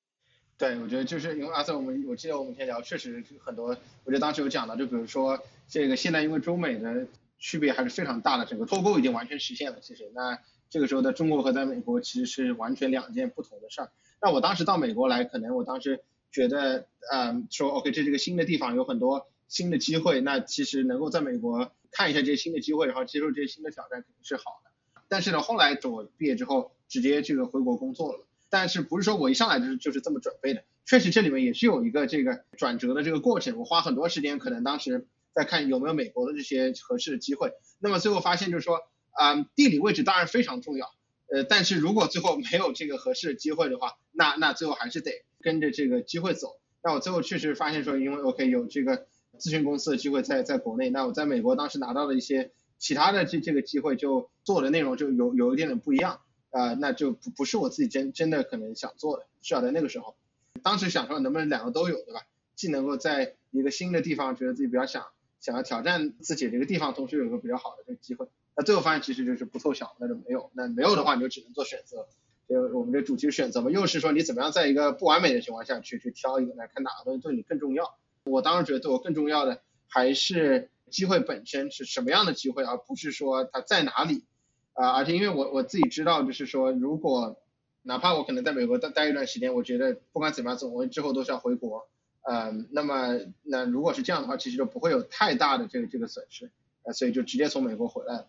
[0.58, 3.66] 对，我觉得就是因为阿瑟，我们我记得我们以前聊，确实很多，
[4.04, 7.06] 我觉得当时有讲到，就比如说这个现在因为中美的
[7.38, 13.90] 区别还是非常大的，整个脱钩已经完全实现了，其实那这个时候的中国和在美国其实是完全两件不同的事儿。
[14.20, 24.70] 那我当时到美国来，可能我当时觉得，嗯，说 OK，这是个新的地方，有很多新的机会，那其实能够在美国看一下这些新的机会，然后接受这些新的挑战，肯定是好的。
[25.08, 28.26] 但是呢，后来我毕业之后，直接这个回国工作了。
[28.48, 30.64] 但是不是说我一上来就是就是这么准备的？
[30.84, 33.56] 确实这里面也是有一个这个转折的这个过程。
[33.58, 37.52] 我花很多时间，可能当时再看有没有美国的这些合适的机会。
[37.78, 40.86] 那么最后发现就是说，啊，地理位置当然非常重要，
[41.30, 46.58] 呃，但是如果最后没有这个合适的机会的话，那那最后还是得跟着这个机会走。
[46.82, 49.06] 那我最后确实发现说，因为 OK 有这个
[49.38, 56.20] 咨询公司的机会在在国内，那我在美国当时拿到的一些其他的这这个机会，就做的内容就有有一点点不一样。
[56.50, 60.16] 啊，那就不不是我自己真真的可能想做的，至少在那个时候，
[60.62, 62.22] 当时想说能不能两个都有，对吧？
[62.54, 65.04] 既能够在一个新的地方觉得自己比较想
[65.46, 70.50] 想要挑战自己这个地方，同时有一个比较好的这个机会，那最后发现其实就是不凑巧，那就没有。
[70.54, 72.08] 那没有的话，你就只能做选择。
[72.48, 77.96] 就我们这主题选择嘛，又是说你怎么样在一个不完美的情况下去去挑一个来看哪个东西对你更重要。
[78.24, 84.24] 我当时觉得对我更重要的还是机会本身是什么样的机会，而不是说它在哪里。
[84.72, 87.36] 啊，而且因为我我自己知道，就是说，如果
[87.82, 91.88] 哪怕我可能在美国待待一段时间，我觉得不管怎么样，总归之后都是要回国。
[92.28, 96.50] 嗯，那么那如果是这样的话，其实就不会有太大的这个这个损失，
[96.82, 98.26] 呃，所以就直接从美国回来了。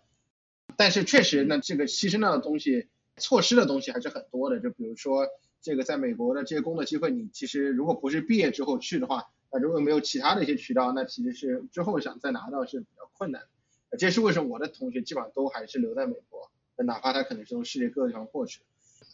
[0.76, 4.60] 但是确实呢，这个牺牲掉的东西、错失的东西还是很多的。
[4.60, 5.28] 就比如说
[5.64, 13.42] 这个在美国的这些工作机会，你其实如果不是毕业之后去的话，那如果没有其他的一些渠道，那其实是之后想再拿到是比较困难
[13.90, 13.98] 的。
[13.98, 16.52] 这是为什么我的同学基本上都还是留在美国，
[16.86, 18.62] 哪怕他可能是从世界各个地方过去。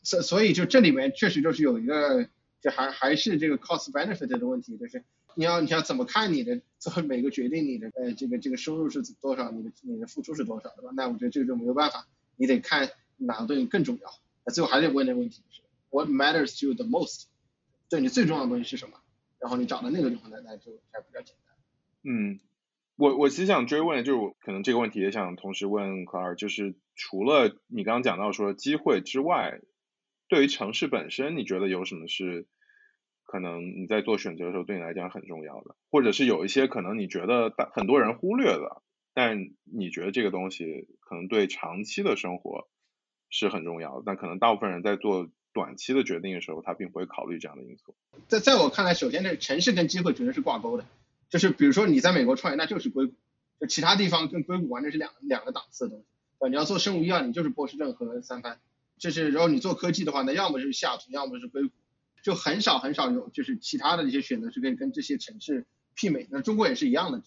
[0.03, 2.27] 所所以就这里面确实就是有一个。
[2.63, 5.03] 这还还是这个 cost benefit 的问题，就是
[5.35, 10.91] 你要你要怎么看你的做每个决定，你的呃这个这个收入是多少，你的你的付出是多少，对吧？
[10.95, 14.09] 那我觉得这个就没有办法，你得看哪个对你更重要。
[14.45, 17.25] 那最后还得问的问题是 what matters to you the most，
[17.89, 18.97] 对你最重要的东西是什么？
[19.39, 21.57] 然后你找到那个地方，那那就还比较简单。
[22.03, 22.39] 嗯，
[22.95, 29.59] 我我其实想追问的就是，可能这个问题也想同时问 c l a r 就是除了你刚刚讲到说机会之外。
[30.33, 32.47] 对于城市本身，你觉得有什么是
[33.23, 38.81] 可能你在做选择的时候对你来讲很重要的，或者是有一些可能你觉得很多人忽略了，
[39.13, 42.67] 但你觉得这个东西可能对长期的生活
[43.29, 47.93] 是很重要的，但可能大部分人在做短期的决定的时候，他并不会考虑这样的因素。
[48.27, 50.85] 在在我看来，首先这城市跟机会绝对是挂钩的，
[51.29, 53.13] 就是比如说你在美国创业，那就是硅谷，
[53.59, 56.05] 就其他地方跟硅谷完全是两两个档次的东西。
[56.39, 58.57] 对，你要做生物医药，你就是波士顿和三藩。
[59.03, 61.71] 就是，然后你做科技的话，那要么是下图，要么是硅谷，
[62.23, 66.25] 就很少很少有就是其他的一些选择是可以跟这些城市媲美。
[66.31, 67.21] 那中国也是一样的，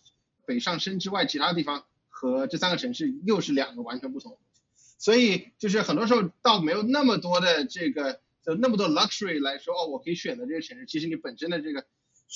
[0.47, 4.39] 北上深之外，其他地方和这三个城市又是两个完全不同。
[4.97, 10.87] 所以就是很多时候倒没有那么多的这个，就那么多 luxury 来说，哦，我可以选择这些城市。
[10.87, 11.85] 其实你本身的这个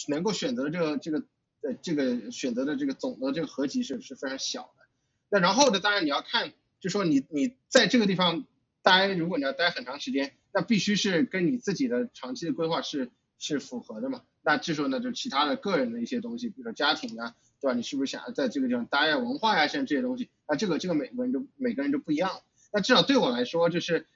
[0.08, 1.24] 能够选择这个这个
[1.62, 4.84] 呃这个选择的这个总的这个合集是是非常小的。
[5.30, 8.44] 那然后呢，当然你要看，就说你你在这个地方。
[8.82, 14.22] 待，如果你要待很长时间，那必须是跟你自己的长期的规划是是符合的嘛？
[14.42, 17.74] 那这时候呢，就其他的个人的一些东西，比如说家庭啊，对吧？
[17.74, 19.18] 你是不是想要在这个地方待呀？
[19.18, 22.40] 文化呀，像这些东西，那这个这个每个人就每个人就不一样。
[22.72, 24.06] 那至少对我来说，就是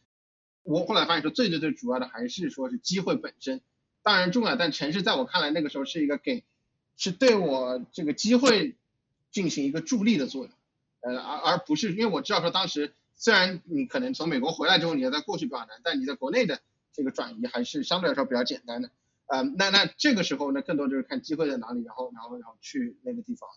[0.63, 3.61] 我后来发现说，最最最主要的还是说是机会本身，
[4.03, 6.45] 当然重要，但城市在我看来那个时候是一个给，
[6.97, 8.77] 是对我这个机会
[9.31, 10.53] 进行一个助力的作用，
[11.01, 12.95] 呃，而而不是因为我知道说当时。
[13.17, 16.61] 虽然你可能从美国回来之后，你要在过去比较难，但你在国内的
[16.93, 18.91] 这个转移还是相对来说比较简单的。
[19.27, 23.49] 呃，那那这个时候呢，更多就是看机会在哪里，然后然后然后去那个地方。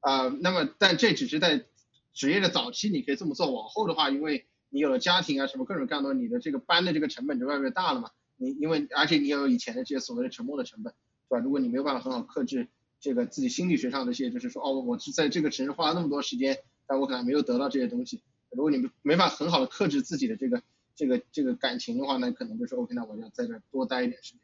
[0.00, 1.64] 啊，那么但这只是在
[2.12, 8.10] 职业的早期你可以这么做，往后的话，因为你有了家庭啊什么各种各样的，你的这个搬的这个成本就越来越大了嘛。
[8.36, 10.92] 你因为而且你有以前的这些所谓的沉没的成本，
[11.28, 11.44] 对吧？
[11.44, 12.66] 如果你没有办法很好克制
[12.98, 18.22] 这个自己心理学上的一些，就是说哦，我是在这个城市花了那么多时间，但我可能没有得到这些东西。
[18.52, 20.62] 如果你们没法很好的克制自己的这个
[20.94, 24.40] 这个这个感情的话，那可能就是 OK，那我要在这多待一点时间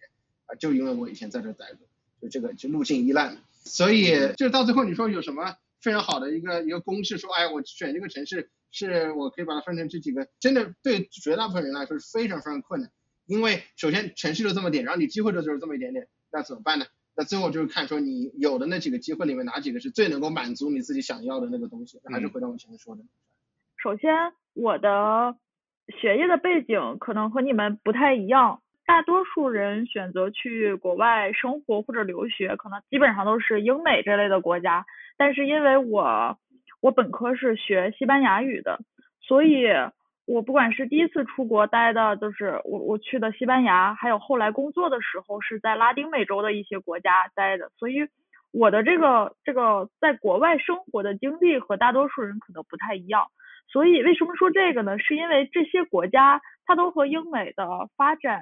[0.46, 1.86] 啊，就因为我以前在这待过，
[2.22, 3.40] 就这个就路径依赖嘛。
[3.64, 12.90] 所以就是到最后你说有什么非常好的一个一个公式，说哎，我选这个城市是我可以把它分成这几个，真的对绝大部分人来说是非常非常困难，
[13.26, 16.86] 因为首先城市就这么点，然后你机会就就是这么一点点，那怎么办呢？
[17.14, 23.02] 那最后就是看说你有的那几个机会里面哪几个是最能够满足你自己想要的那个东西，还是回到我前面说的。
[23.80, 25.36] 首先，我的
[26.00, 28.60] 学业的背景可能和你们不太一样。
[28.84, 34.84] 大多数人选择去国外生活或者留学，可能基本上都是英美这类的国家。
[35.16, 36.36] 但是因为我
[36.80, 38.80] 我本科是学西班牙语的，
[39.20, 39.68] 所以
[40.26, 48.08] 我不管是第一次出国待的，就是我我去的西班牙，还有后来工作的时候是在拉丁美洲的一些国家待的，所以
[48.50, 53.28] 我的这个这个在国外生活的经历和大多数人可能不太一样。
[53.70, 54.98] 所以为什么说这个呢？
[54.98, 58.40] 是因为这些国家它都和英美的发展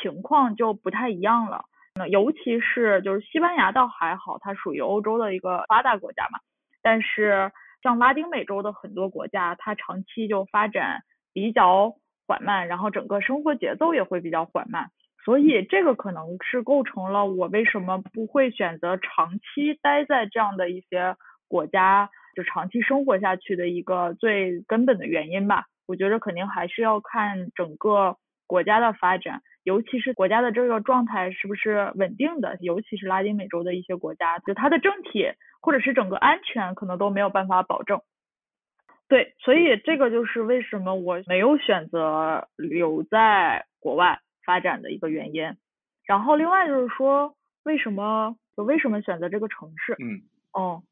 [0.00, 1.66] 情况就不太一样了。
[1.94, 6.38] 那尤其是就是西班牙倒还好，它属于欧洲的一个发达国家嘛。
[6.82, 11.94] 但是像拉丁美洲的很多国家，它长期就发展比较
[12.26, 14.90] 缓慢，然后整个生活节奏也会比较缓慢。
[15.24, 21.16] 所以这个可能是构成了我为什么不会选择长期待在这样的一些
[21.48, 22.08] 国家。
[22.34, 28.16] 就长期生活下去的一个最根本的原因吧，我觉得肯定还是要看整个
[28.46, 35.32] 国家的发展，尤其是国家的这个状态是不是稳定的，尤其是拉丁美洲的一些国家，就它的政体
[35.62, 38.00] 或者是整个安全可能都没有办法保证。
[39.08, 45.56] 对，所以这个就是为什么我没有选择留在国外发展的一个原因。
[46.06, 49.94] 然后另外就是说，为什么我为什么选择这个城市？
[49.98, 50.22] 嗯，
[50.52, 50.82] 哦。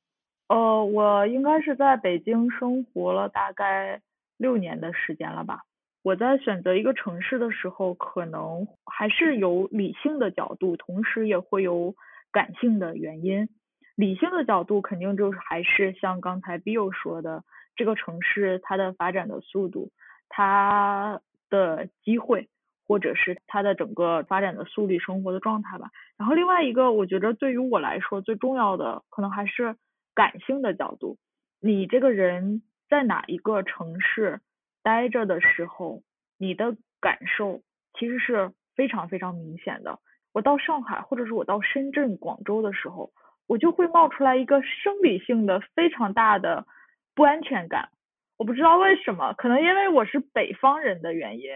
[0.53, 4.03] 呃，我应该是在北京生活了大概
[4.37, 5.63] 六年的时间了吧。
[6.03, 11.95] 我在选择一个城市的时候，可能还是有理性的角度，同时也会有
[12.31, 13.49] 感性的原因。
[13.97, 17.45] 理性的角度肯定就是还是像刚才 Bill 说的，
[17.75, 19.91] 这个城市它的发展的速度，
[20.29, 22.51] 它的机会，
[22.87, 25.89] 或者是它的整个发展的速率、生活的状态吧。
[26.19, 29.77] 然后另外一个，我觉得对于我来说最重要的，可能还是
[30.15, 31.19] 感性的角度。
[31.61, 34.41] 你这个人在哪一个城市？
[34.85, 36.03] 待着的时候，
[36.39, 37.63] 你的感受
[37.95, 40.01] 其实是非常非常明显的。
[40.33, 43.13] 我到上海，或者是我到深圳、广州的时候，
[43.47, 46.67] 我就会冒出来一个生理性的非常大的
[47.15, 47.91] 不安全感。
[48.39, 51.49] 我不知道为什么，可能因为我是北方人的原因。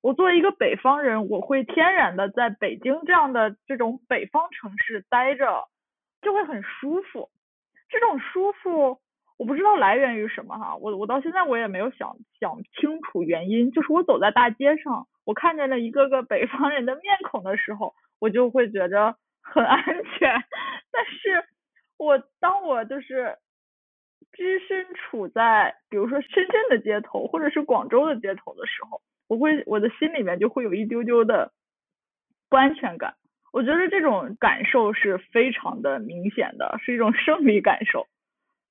[0.00, 5.68] 我作为一个北方人，我会天然的在北京这样的这种北方城市待着，
[6.22, 7.30] 就会很舒服。
[7.90, 8.98] 这种舒服。
[9.36, 13.72] 我不知道来源于什么哈，我我到现在我也没有想想清楚原因。
[13.72, 19.82] 就是我走在大街上，我看见了一个个北方人的面孔的时候，我就会觉得很安
[20.18, 20.30] 全。
[20.92, 21.42] 但是，
[21.96, 23.38] 我当我就是
[24.32, 31.50] 只身处在比如说深圳的街头或者是广州的街头的时候，我会我的心里面就会有一丢丢的
[32.50, 33.14] 不安全感。
[33.52, 38.06] 我觉得这种感受是非常的明显的，是一种生理感受。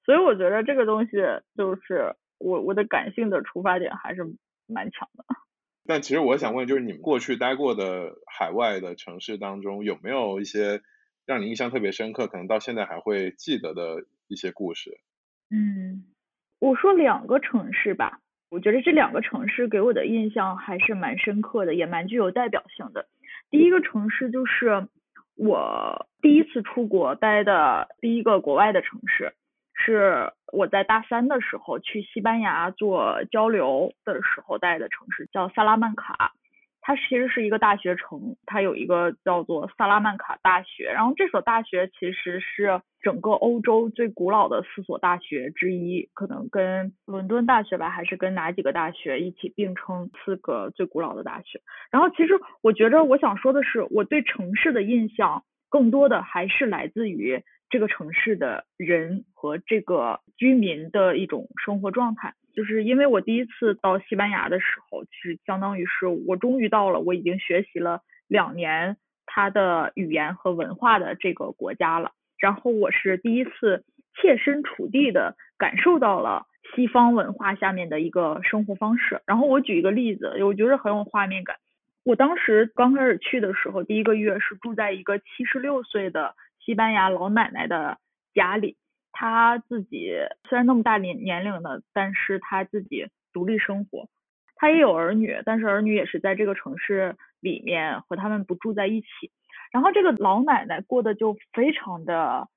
[0.05, 1.11] 所以我觉得这个东西
[1.55, 4.23] 就是我我的感性的出发点还是
[4.67, 5.25] 蛮强的。
[5.85, 10.81] 但其实我想问，就是你们过去待过的海外的城市当中，有没有一些
[11.25, 14.99] 让你印象特别深刻，可能到现在还会记得的一些故事？
[15.51, 16.05] 嗯，
[16.59, 18.19] 我说两个城市吧，
[18.49, 23.07] 我觉得这两个城市给我的印象还是蛮深刻的，也蛮具有代表性的。
[23.49, 24.87] 第一个城市就是
[25.35, 29.33] 我第一次出国待的第一个国外的城市。
[29.81, 36.33] 是我在大三的时候去西班牙做交流的时候待的城市，叫萨拉曼卡。
[36.89, 40.91] 它其实是一个大学城，它有一个叫做萨拉曼卡大学。
[40.91, 51.61] 然后这所大学其实是整个欧洲最古老的四所大学之一，可能跟伦敦大学吧，还是跟哪几个大学一起并称四个最古老的大学。
[51.91, 52.33] 然后其实
[52.63, 57.43] 我觉着我想说的是，我对城市的印象更多的还是来自于。
[57.71, 72.11] 这个城市的人和这个居民的一种生活状态，就是因为我第一次到西班牙的时候，其实相当于是我终于到了我已经学习了两年它的语言和文化的这个国家了。
[72.37, 73.83] 然后我是第一次
[74.15, 76.45] 切身处地的感受到了
[76.75, 79.21] 西方文化下面的一个生活方式。
[79.25, 81.57] 然后我举一个例子，我觉得很有画面感。
[82.03, 86.35] 我当时刚开始去的时候，第一个月是住在一个七十六岁的。
[86.65, 87.97] 西班牙老奶奶的
[88.35, 88.75] 家里，
[89.11, 90.13] 她自己
[90.47, 94.07] 虽然那么大年年龄的，但是她自己独立生活，
[94.55, 99.07] 她也有儿女，但是儿女也是在这个城市里面和他们不住在一起。
[99.71, 102.47] 然后这个老奶奶过得就非常的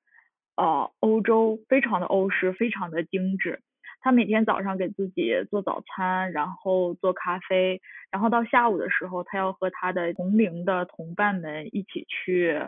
[0.57, 3.61] 呃欧洲，非常的欧式，非常的精致。
[4.01, 7.81] 她每天早上给自己做早餐，然后做咖啡，
[8.11, 12.61] 然后到下午的时候，她要和她的同龄的同伴们一起去。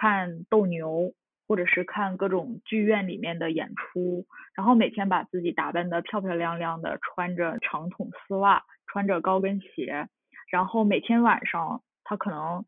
[0.00, 1.12] 看斗牛，
[1.48, 10.08] 或者是看各种剧院里面的演出，然后每天把自己打扮的漂漂亮亮的，穿着长筒丝袜，穿着高跟鞋，
[10.50, 12.66] 然后每天晚上他可能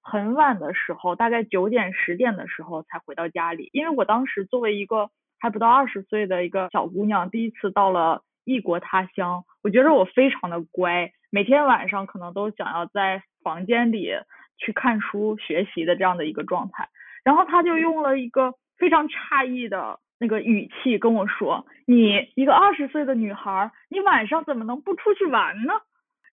[0.00, 3.68] 很晚的时候，大概九点十点的时候才回到家里。
[3.74, 14.10] 因为我当时作为一个还不到二十岁的一个小姑娘，第一次到了异国他乡，我觉得我非常的乖，每天晚上可能都想要在房间里。
[14.58, 16.88] 去看书学习的这样的一个状态，
[17.24, 25.74] 然后他就用了一个非常诧异的那个语气跟我说：“你一个二十岁的女孩，你晚上怎么能不出去玩呢？”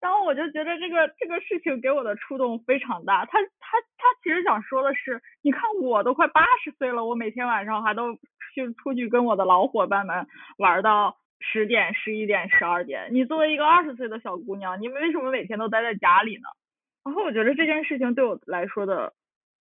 [0.02, 3.26] 然后我就觉得这个这个事情给我的触动非常大。
[3.26, 8.14] 他他他其实想说的是，你看我都快八十岁了，我每天晚上还都
[8.54, 10.26] 去出去跟我的老伙伴们
[10.58, 13.10] 玩到十点、十一点、十二点。
[13.12, 16.48] 你作为一个二十岁的小姑娘，你为什么每天都待在家里呢？
[17.04, 19.12] 然后我觉得这件事情对我来说的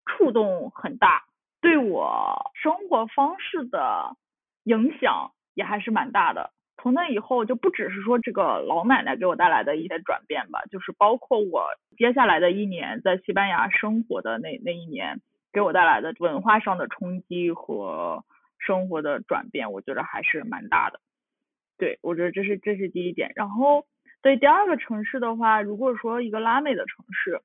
[0.09, 1.25] 触动很大，
[1.61, 4.17] 对我生活方式的
[4.65, 6.51] 影响也还是蛮大的。
[6.77, 15.21] 从那以后就不只是说这个老奶奶给我带来的一些转变吧，就是包括我接下来的一年在西班牙生活的那那一年
[15.53, 18.25] 给我带来的文化上的冲击和
[18.59, 21.01] 生活的转变，我觉得还是蛮大的。
[21.77, 23.31] 对，我觉得这是这是第一点。
[23.37, 23.85] 然后。
[24.21, 27.41] 对第二个城市的话，如果说一个拉美的城市，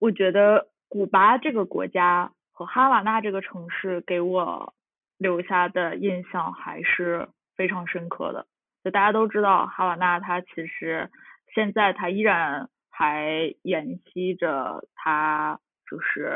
[0.00, 4.74] 我觉得古巴这个国家和哈瓦那这个城市给我
[5.16, 8.46] 留下的印象还是非常深刻的。
[8.84, 11.10] 就大家都知道，哈瓦那它其实
[11.54, 15.60] 现在它依然还沿袭着它
[15.90, 16.32] 就是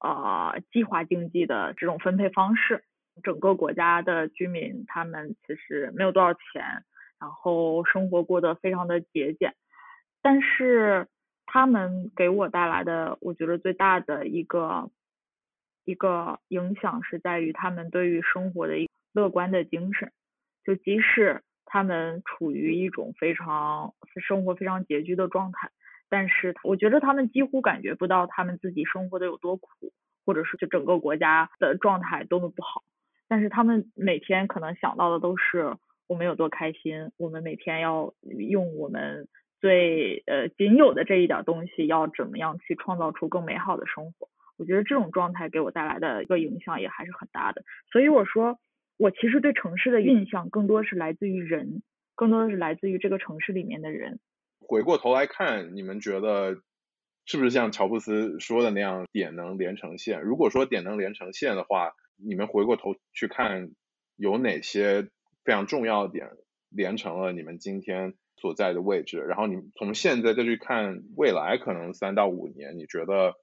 [0.00, 2.84] 呃计划经济的这种分配方式。
[3.22, 6.84] 整个国家的居民他们其实没有多少钱，
[7.20, 9.54] 然后生活过得非常的节俭，
[10.22, 11.08] 但是
[11.46, 14.90] 他们给我带来的，我觉得最大的一个
[15.84, 20.12] 一个影响是在于他们对于生活的一乐观的精神，
[20.64, 23.94] 就即使他们处于一种非常
[24.26, 25.70] 生活非常拮据的状态，
[26.08, 29.92] 但是我觉得他们几乎感觉不到他们自己生活的有多苦，
[30.24, 32.82] 或者是就整个国家的状态多么不好。
[33.28, 35.74] 但是他们每天可能想到的都是
[36.06, 39.26] 我们有多开心，我们每天要用我们
[39.62, 44.28] 最呃仅有的这一点东西，要怎么样去创造出更美好的生活？
[44.58, 47.62] 我觉得这种状态给我带来的一个影响也还是很大的。
[47.90, 48.58] 所以我说，
[48.98, 51.82] 我其实对城市的印象更多是来自于人，
[52.14, 54.20] 更多的是来自于这个城市里面的人。
[54.58, 56.56] 回过头来看，你们觉得
[57.24, 60.20] 是不是像乔布斯说的那样，点能连成线？
[60.20, 61.92] 如果说点能连成线的话。
[62.24, 63.70] 你们回过头去看，
[64.16, 65.08] 有哪些
[65.44, 66.28] 非常重要的点
[66.68, 69.18] 连成了你们今天所在的位置？
[69.18, 73.34] 然后你从现在再去看未来，可能三到五年，你觉得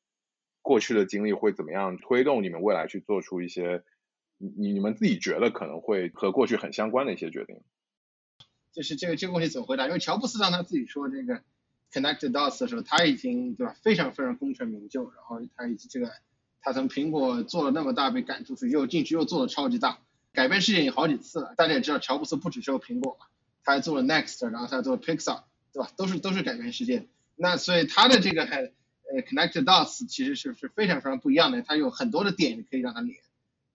[0.61, 3.83] 过去的经历会怎么样推动你们未来去做出一些
[4.37, 7.61] 你你们自己觉得可能会和过去很相关的一些决定？
[8.73, 9.87] 就是这个这个问题怎么回答？
[9.87, 11.41] 因为乔布斯让他自己说这个
[11.91, 16.11] connected dots 的时候，他已经对吧非常非常功成名就，然后他已经这个。
[16.61, 19.99] 他从苹果做了那么大被赶出去，又进去又做的超级大，
[20.33, 21.55] 改变世界也好几次了。
[21.55, 23.27] 大家也知道，乔布斯不只是有苹果嘛，
[23.63, 25.43] 他还做了 Next，然后他做了 Pixar，
[25.73, 25.91] 对吧？
[25.95, 27.07] 都是都是改变世界。
[27.35, 33.17] 那所以他的这个还呃 Connected Dots 其实是是非常非常不一样的，他有很多的点可以让他连。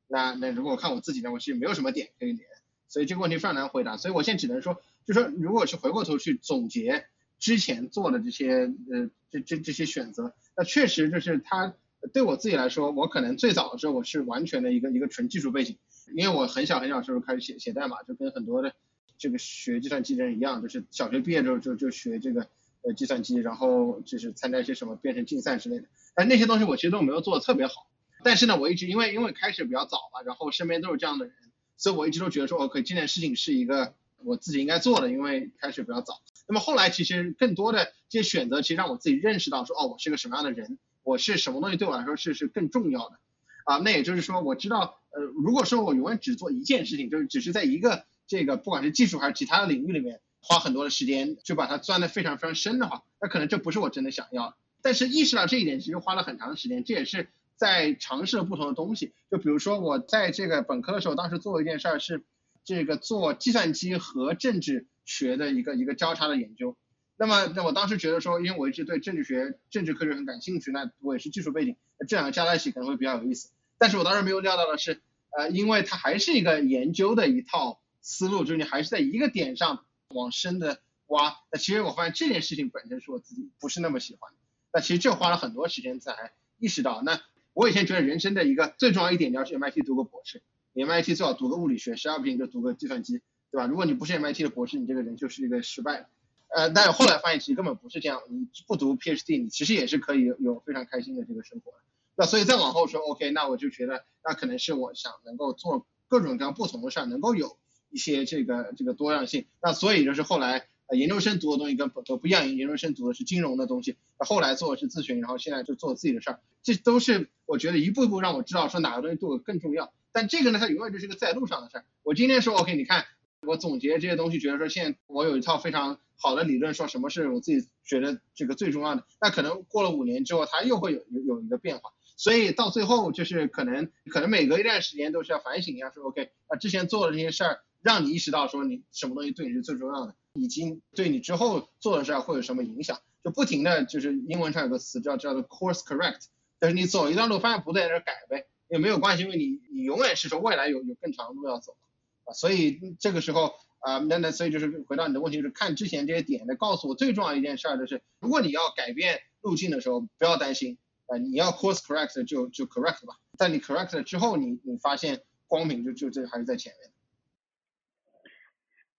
[0.09, 2.47] 那那如果我看我自己呢，我其实没有什么点可以连，
[2.89, 3.97] 所以这个问题非常难回答。
[3.97, 7.07] 所以我现在只能说，就说如果是回过头去总结
[7.39, 11.75] 之前做的这些呃这这这些选择，那确实就是他。
[12.13, 15.79] 对我自己来说，我可能最早的时候我是完全的一个一个纯技术背景，
[16.15, 18.75] 因为我很小很小时候开始写写代码，就跟很多的
[19.19, 22.49] 这个学计算机的人一样，就是小学毕业之后就就学这个
[22.83, 25.87] 呃计算机，然后就是参加一些什么编程竞赛之类的。
[26.15, 27.87] 但那些东西我其实都没有做的特别好，
[28.23, 31.35] 但是呢，我一直因为因为开始比较早吧，然后身边都是这样的人，
[31.77, 33.95] 所以我一直都觉得说，OK，这件事情是一个
[34.25, 36.21] 我自己应该做的，因为开始比较早。
[36.47, 40.79] 那么后来其实更多的这些选择，其实让我自己认识到说，哦，我是个什么样的人。
[41.03, 43.19] 我是什么东西对我来说是是更重要的
[43.67, 43.77] 啊？
[43.77, 54.57] 那也就是说，我知道，呃，如果说我永远只做一件事情，就是只是在一个这个不管是技术还是其他的领域里面花很多的时间，就把它钻得非常非常深的话，那可能这不是我真的想要。
[54.83, 59.15] 但是意识到这一点，其实花了很长时间，这也是在尝试了不同的东西。
[59.31, 62.25] 就比如说我在这个本科的时候，当时做一件事儿是
[62.65, 66.77] 这个做计算机和政治学的一个一个交叉的研究。
[67.17, 71.77] 那么，那我当时觉得说，因为我一直对政治学、政治科学很感兴趣，那我也是技术背景，
[72.09, 73.51] 这两个加在一起可能会比较有意思。
[73.79, 75.01] 但是我当时没有料到的是，
[75.31, 81.35] 呃，因为它还是一个研究的一套思路，就是你还是在一个点上往深的挖。
[81.51, 84.31] 那其实我发现这件事情本身是我自己不是那么喜欢。
[84.73, 87.01] 那其实这花了很多时间才意识到。
[87.03, 87.21] 那
[87.55, 90.43] 我以前觉得人生的一个最重要一点，你要去 MIT 读个博士
[90.75, 93.67] ，MIT 最好读个物理学，实在不行就读个计算机，对吧？
[93.67, 96.09] 如果你不是 MIT 的博士，你这个人就是一个失败。
[96.55, 101.73] 呃，但后来发现其实根本不是这样，你不读 PhD，你其实也是可以有非常开心的这个生活。
[102.17, 107.59] 那所以再往后说，OK，那我就觉得那可能是我想能够做各种各样不同的事儿，能够有
[107.95, 109.47] 一些这个这个多样性。
[109.63, 119.93] 那所以就是后来研究生读的东西跟都不一样，研究生读的是金融的东西，后来做的是咨询，然后现在就做自己的事儿，这都是我觉得一步一步让我知道说哪个东西对我更重要。
[120.13, 121.85] 但这个呢，它永远就是个在路上的事儿。
[122.03, 123.07] 我今天说 OK，你看。
[123.47, 129.05] 我总结这些东西，觉得说现在我有一套非常好的理论，说什么是我自己觉得这个最重要的。
[129.21, 131.91] 那可能过了五年之后，它又会有有有一个变化。
[132.17, 146.25] 所以到最后就是可能可能每隔一段时间都是要反省一下，说 OK 啊，之前做的这些事儿，让你意识到说你什么东西对你是最重要的，以及对你之后做的事儿会有什么影响，就不停的就是英文上有个词叫叫做 course correct，
[146.63, 151.77] 就是你走一段路发现不对，那改呗，也没有关系，因为你你永远是说未来有有更长的路要走。
[152.25, 166.94] 啊，所以这个时候啊，那那所以就是回到你的问题，就是看之前这些点来告诉我最重要一件事儿，就是如果你要改变路径的时候，不要担心啊，你要 course correct 就就 correct 吧，在你 correct 之后，你你发现光明就就这还是在前面。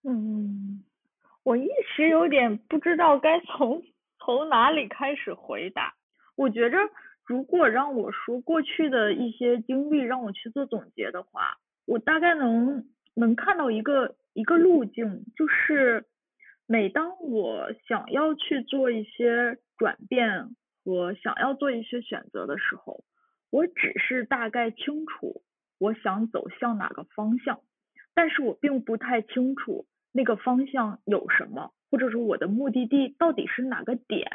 [0.07, 0.83] 嗯，
[1.43, 3.83] 我一时有点不知道该从
[4.19, 5.93] 从哪里开始回答。
[6.35, 6.77] 我觉着
[7.25, 12.87] 如果让我说过去的一些经历，让我去做总结的话，我大概能。
[13.17, 16.03] 能看到一个一个路径，就是
[16.67, 20.49] 每当我想要去做一些转变
[20.83, 23.05] 和想要做一些选择的时候，
[23.51, 25.41] 我只是大概清楚
[25.79, 27.61] 我想走向哪个方向，
[28.13, 29.85] 但是我并不太清楚
[30.15, 34.29] 那个方向有什么，或者说我的目的地到底是哪个点。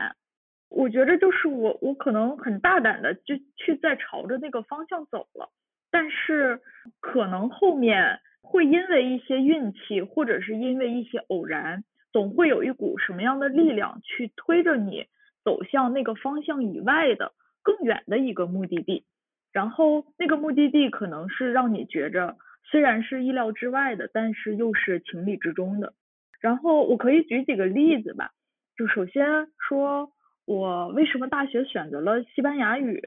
[0.69, 5.51] 我觉得就是我，我可能很大胆的就去在朝着那个方向走了，
[5.91, 6.61] 但是
[7.01, 11.83] 可能后面会因为一些运气，或者是因为一些偶然。
[12.13, 15.07] 总会有一股什么样的力量去推着你
[15.45, 19.05] 走向那个方向以外的更远的一个目的地，
[19.53, 25.95] 然后那个目的地可能是让你觉着虽然是意料之外的，但是又是情理之中的。
[26.41, 28.31] 然后我可以举几个例子吧，
[28.77, 30.13] 就首先说
[30.47, 33.03] 我为什么大学选择了西班牙语，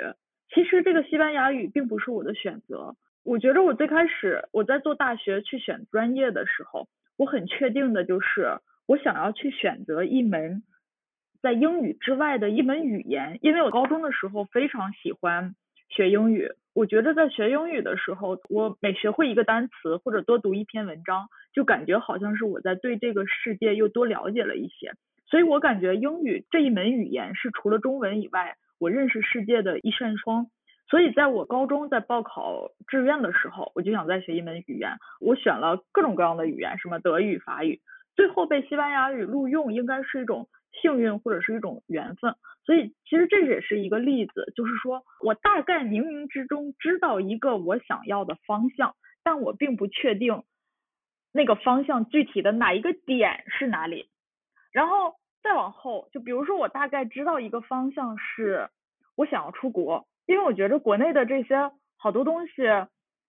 [0.53, 6.87] 其实这个西班牙语并不是我的选择，我觉着我最开始我在做大学去选专业的时候，
[7.17, 8.59] 我很确定的就是。
[8.85, 10.61] 我想要去选择一门
[11.41, 15.55] 在英语之外的一门语言，因为我高中的时候非常喜欢
[15.87, 16.51] 学英语。
[16.73, 24.91] 我觉得在学英语的时候，我每学会一个单词或者多读一篇文章，就感觉好像是我在对这个世界又多了解了一些。
[25.27, 30.47] 所以我感觉英语这一门语言是除了中文以外，我认识世界的一扇窗。
[30.89, 34.97] 所以在我高中在报考志愿的时候，我就想再学一门语言。
[35.21, 37.81] 我选了各种各样的语言，什么德语、法语。
[38.15, 40.47] 最后被西班牙语录用，应该是一种
[40.81, 42.35] 幸运或者是一种缘分。
[42.65, 50.43] 所以其实这也是一个例子，就是说我大概冥冥之中知道一个我想要的方向，但我并不确定
[51.31, 54.09] 那个方向具体的哪一个点是哪里。
[54.71, 58.69] 然后再往后，就比如说我大概知道一个方向是
[59.15, 62.63] 我想要出国，因为我觉着国内的这些好多东西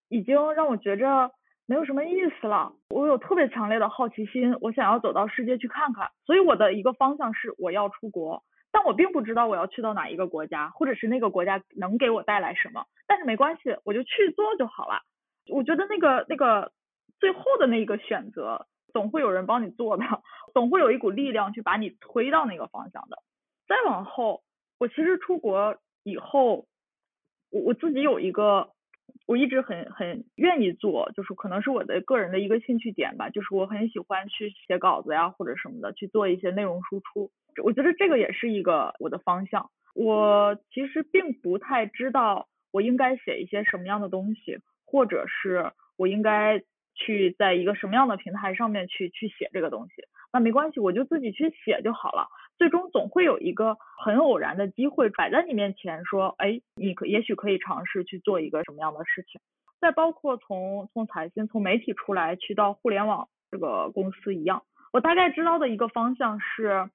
[0.09, 1.31] 已经让我觉着。
[1.67, 2.73] 没有什么意思了。
[2.91, 6.11] 我有特别强烈的好奇心，我想要走到世界去看看。
[6.27, 12.85] 所以我的一个方向是我要出国，但我并不知道我要去到哪一个国家，或者是那个国家能给我带来什么。
[13.07, 15.01] 但是没关系，我就去做就好了。
[15.49, 16.73] 我觉得那个那个
[17.19, 20.05] 最后的那个选择，总会有人帮你做的，
[20.53, 23.19] 总会有一股力量去把你推到那个方向的。
[23.67, 24.43] 再往后，
[24.79, 26.67] 我其实出国以后，
[27.51, 28.69] 我我自己有一个。
[29.27, 37.31] 我一直很很愿意做，就是可能是我的个人的一个兴趣点吧，就是我很喜欢去写稿子呀或者什么的，去做一些内容输出。
[37.63, 39.71] 我觉得这个也是一个我的方向。
[39.95, 46.63] 我其实并不太知道我应该写一些什么样的东西，或者是我应该
[46.95, 50.03] 去在一个什么样的平台上面去去写这个东西。
[50.33, 52.27] 那没关系，我就自己去写就好了。
[52.59, 59.41] 最终总会有一个很偶然的机会摆在你面前，说，哎，你可也许可以尝试去做一个什么样的事情。
[59.81, 66.89] 再包括从从财新从媒体出来去到互联网这个公司一样，我大概知道的一个方向是，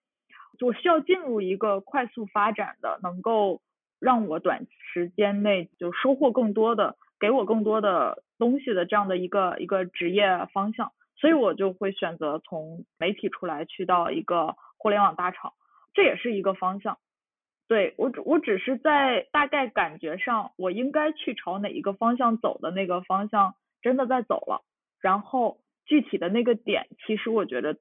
[0.62, 3.62] 我需要进入一个快速发展的，能够
[4.00, 10.92] 让我短时间内就收获更多的，给我更多的东西的这样的一个一个职业方向。
[11.16, 15.54] 所以我就会选择从媒体出来，去到一个互联网大厂，
[15.94, 16.98] 这也是一个方向。
[17.68, 23.54] 对我只我只是在大概感觉上，我应该去朝哪一个方向走的那个方向
[23.84, 24.64] 真的在走了。
[25.00, 27.78] 然后具体的那个点，其实我觉得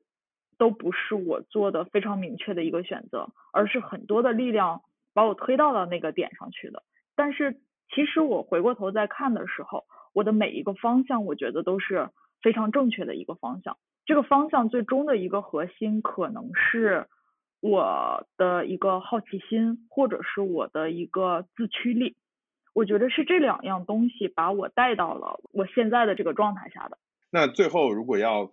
[0.59, 4.83] 都不是我做的非常明确的一个选择，而是很多的力量
[5.15, 6.83] 把我推到了那个点上去的。
[7.15, 7.61] 但是
[7.95, 12.11] 其实我回过头再看的时候，我的每一个方向，我觉得都是。
[12.43, 13.77] 非常正确的一个方向，
[14.07, 17.07] 这个方向最终的一个核心可能是
[17.61, 22.17] 我的一个好奇心，或者是我的一个自驱力。
[22.75, 26.97] 我觉得是这两样东西把我带到了我现在的这个状态下的。
[27.31, 28.53] 那最后如果要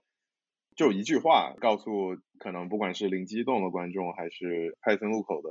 [0.75, 5.49] 就一句话告诉可能不管是零机动的观众还是派森路口的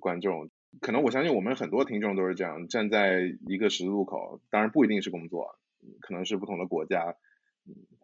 [0.00, 0.50] 观众，
[0.80, 5.56] 可能我相信我们很多听众都是这样，站在一个十字路口，当然不一定是工作，
[6.00, 7.14] 可能是不同的国家。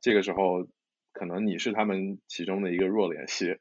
[0.00, 0.68] 这个时候，
[1.12, 3.56] 可能你是他们其中的一个弱联系，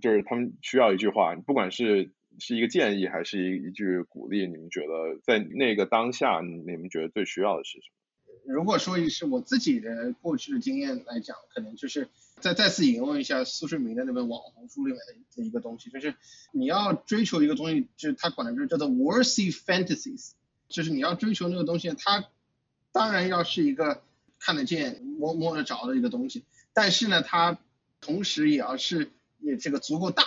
[0.00, 8.52] 就是他们需要一句话，不管是是一个建议还是一一句鼓励，你们觉得在那个当下，你们觉得最需要的是什么？
[8.52, 12.08] 如果说是我自己的过去的经验来讲，可能就是
[12.40, 15.00] 再再次引用一下苏世民的那本网红书里面
[15.36, 16.14] 的一个东西，就是
[16.52, 20.32] 你要追求一个东西，就是他管的就是叫做 worthy fantasies，
[20.68, 22.28] 就是你要追求那个东西，它
[22.92, 24.02] 当然要是一个。
[24.40, 27.58] 看得见、摸摸得着的一个东西，但是呢，它
[28.00, 30.24] 同时也要是也这个足够大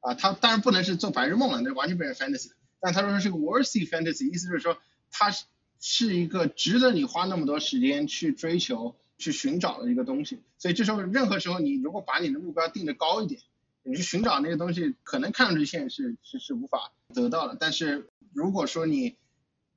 [0.00, 2.50] 啊，它当然不能是做白日梦了，那完全变成 fantasy。
[2.80, 4.76] 但他说是个 worthy fantasy，意思就是说
[5.10, 5.44] 它是
[5.78, 10.40] 是一个值得你花那么多时间去追求、去寻找的一个东西。
[10.58, 13.40] 所以这时候，任何时候你如果把你的目标定的高一点，
[13.84, 17.56] 你去寻找那个东西，可能看上去现实是是无法得到的。
[17.58, 19.16] 但是如果说你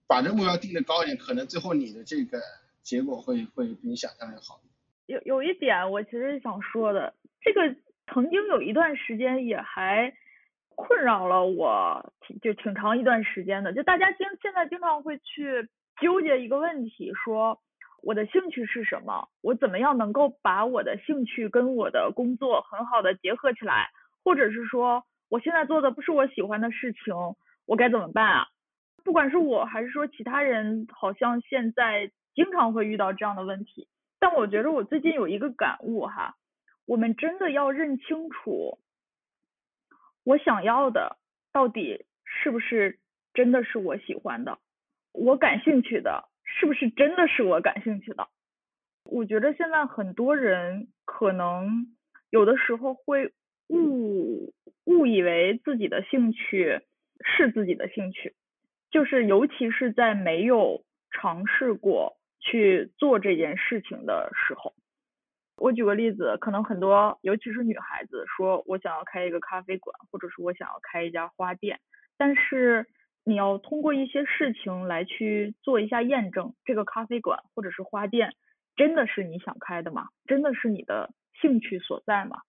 [0.08, 2.42] 把这个目标定的高一点，可能最后你的这个
[2.86, 4.62] 结果会会比你想象的要好。
[5.08, 7.76] 有有一点我其实想说的，这个
[8.06, 10.14] 曾经有一段时间也还
[10.76, 13.74] 困扰了我，挺就挺长一段时间的。
[13.74, 15.68] 就大家经现在经常会去
[16.00, 17.60] 纠结一个问题，说
[18.04, 19.30] 我的兴趣是什么？
[19.42, 23.90] 我怎么样能够把我的兴趣跟我的工作很好的结合起来？
[24.24, 27.14] 或者是说我现在做的不是我喜欢的事情，
[27.66, 28.48] 我该怎么办啊？
[29.04, 33.88] 不管是我还是说其他人，好像现在经常会遇到这样的问题。
[34.20, 36.36] 但我觉得我最近有一个感悟哈，
[36.86, 38.80] 我们真的要认清楚，
[40.24, 41.18] 我想要的
[41.52, 43.00] 到底是不是
[43.34, 44.60] 真的是我喜欢的，
[45.12, 48.28] 我感兴趣的是不是真的是我感兴趣的？
[49.04, 51.96] 我觉得现在很多人可能
[52.32, 53.34] 有的时候会
[53.68, 54.54] 误
[54.86, 56.82] 误以为自己的兴趣
[57.24, 58.34] 是自己的兴趣，
[58.90, 62.18] 就是尤其是在没有尝试过。
[62.46, 64.74] 去做这件事情的时候，
[65.58, 71.80] 我举个例子，可能很多，尤其是女孩子，说我想要开一个咖啡馆，或者是我想要开一家花店，
[72.18, 72.86] 但是
[73.24, 78.34] 你要通过一些事情来去做一下验证，这个咖啡馆或者是花店
[78.76, 80.10] 真的是你想开的吗？
[80.28, 82.42] 真的是你的兴趣所在吗？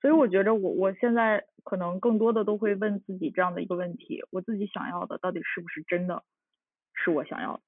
[0.00, 6.22] 所以我觉得我我现在可能更多的都会问自己这样的一个问题：我自己想要的到底是不是真的
[6.94, 7.62] 是我想要的？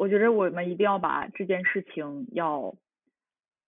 [0.00, 2.74] 我觉得我们一定要把这件事情要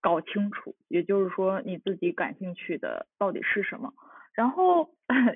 [0.01, 3.93] 搞清楚，也就是说你自己感兴趣的到底是什么。
[4.33, 4.89] 然后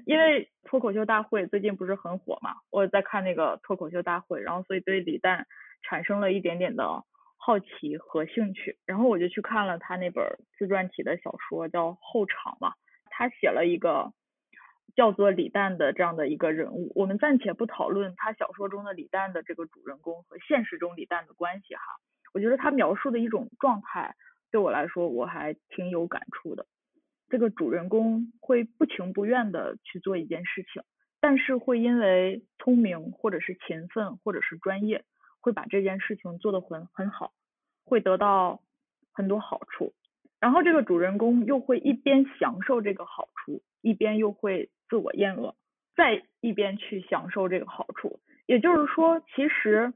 [0.08, 5.46] 因为脱口秀大会最近不是很火嘛，我在看那个脱口秀大会，然后所以对李诞
[5.84, 7.04] 产生了一点点的
[7.38, 10.26] 好奇和兴趣，然后我就去看了他那本
[10.58, 12.74] 自传体的小说叫《后场》嘛，
[13.12, 14.12] 他写了一个。
[14.96, 21.82] 叫做李诞的这样的一个人物，我们暂且不讨论他小说中的李诞的这个主人公和现实中李诞的关系哈。
[22.34, 24.16] 我觉得他描述的一种状态，
[24.50, 26.66] 对我来说我还挺有感触的。
[27.30, 30.82] 这个主人公会不情不愿的去做一件事情，
[31.20, 35.04] 但是会因为聪明或者是勤奋或者是专业，
[35.42, 37.34] 会把这件事情做得很很好，
[37.86, 38.62] 会得到
[39.14, 39.94] 很多好处。
[40.40, 44.72] 然后这个主人公又会一边享受这个好处，一边又会。
[44.90, 45.56] 自我厌恶，
[45.96, 49.94] 再一边去享受这个好处，也就是说，其实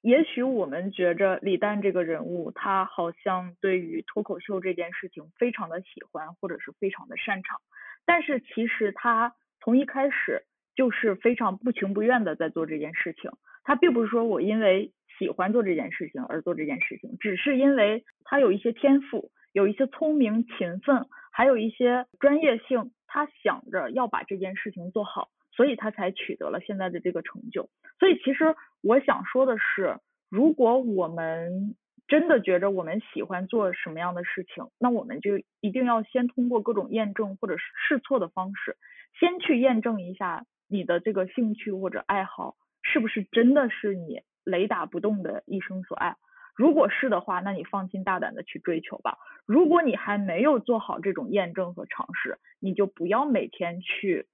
[0.00, 7.60] 也许我们觉着李诞这个人物，他好像对于脱口秀这件事情非常的喜欢，或者是非常的擅长，
[8.04, 10.42] 但是其实他从一开始
[10.74, 13.30] 就是非常不情不愿的在做这件事情。
[13.62, 22.90] 他并不是说我因为喜欢做这件事情而做这件事情，只是因为他有一些天赋，有一些聪明勤奋，还有一些专业性。
[23.12, 27.68] 他想着要把这件事情做好，所以他才取得了现在的这个成就。
[27.98, 29.98] 所以其实我想说的是，
[30.30, 31.76] 如果我们
[32.08, 38.78] 真的觉着我们喜欢做什么样的事情，那我们就一定要先通过各种验证或者是试错的方式，
[39.20, 46.16] 先去验证一下你的这个兴趣或者爱好是不是真的是你雷打不动的一生所爱。
[46.54, 49.18] 如果是的话，那你放心大胆的去追求吧。
[49.46, 54.26] 如果你还没有做好这种验证和尝试，你就不要每天去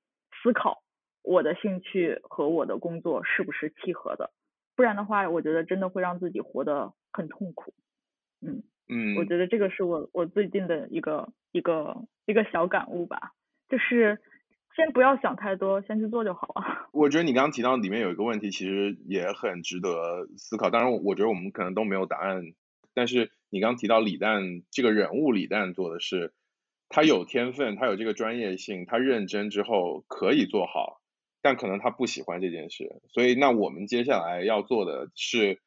[0.42, 0.82] 思考
[1.22, 4.30] 我的兴趣和我的工作是不是契合的，
[4.76, 7.72] 不然的话，我觉得真的会让自己活得很痛苦。
[8.40, 13.32] 嗯嗯，我觉得这个是我我最近的一个一个一个小感悟吧，
[13.68, 14.18] 就是。
[14.78, 16.86] 先不要想太多，先去做就好了。
[16.94, 20.70] 我觉得你刚刚提到里面有一个问题，其实也很值得思考。
[20.70, 22.42] 当然，我觉得我们可能都没有答案。
[22.94, 26.32] 但是你刚刚提到李诞这个人物，李诞做的是，
[26.88, 31.00] 他有天分，他有这个专业性，他认真之后可以做好，
[31.42, 33.00] 但可能他不喜欢这件事。
[33.12, 35.58] 所以，那我们接下来要做的是，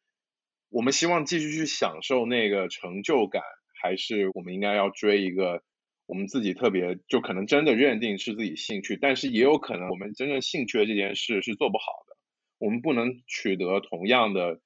[0.70, 3.44] 我们希望继续去享受那个成就感，
[3.84, 5.64] 还是我们应该要追一个？
[6.12, 12.18] 我们自己特别就可能真的认定是自己兴趣，但是也有可能我们真正兴趣的这件事是做不好的。
[12.58, 14.60] 我们不能取得同样的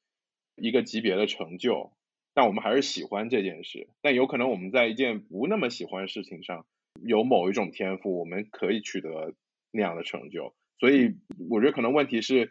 [0.56, 1.92] 一个级别的成就，
[2.34, 3.90] 但我们还是喜欢这件事。
[4.02, 6.66] 但有可能我们在一件不那么喜欢的事情上
[7.04, 9.36] 有某一种天赋，我们可以取得
[9.70, 10.56] 那样的成就。
[10.80, 11.14] 所以
[11.52, 12.50] 我觉得可能问题是，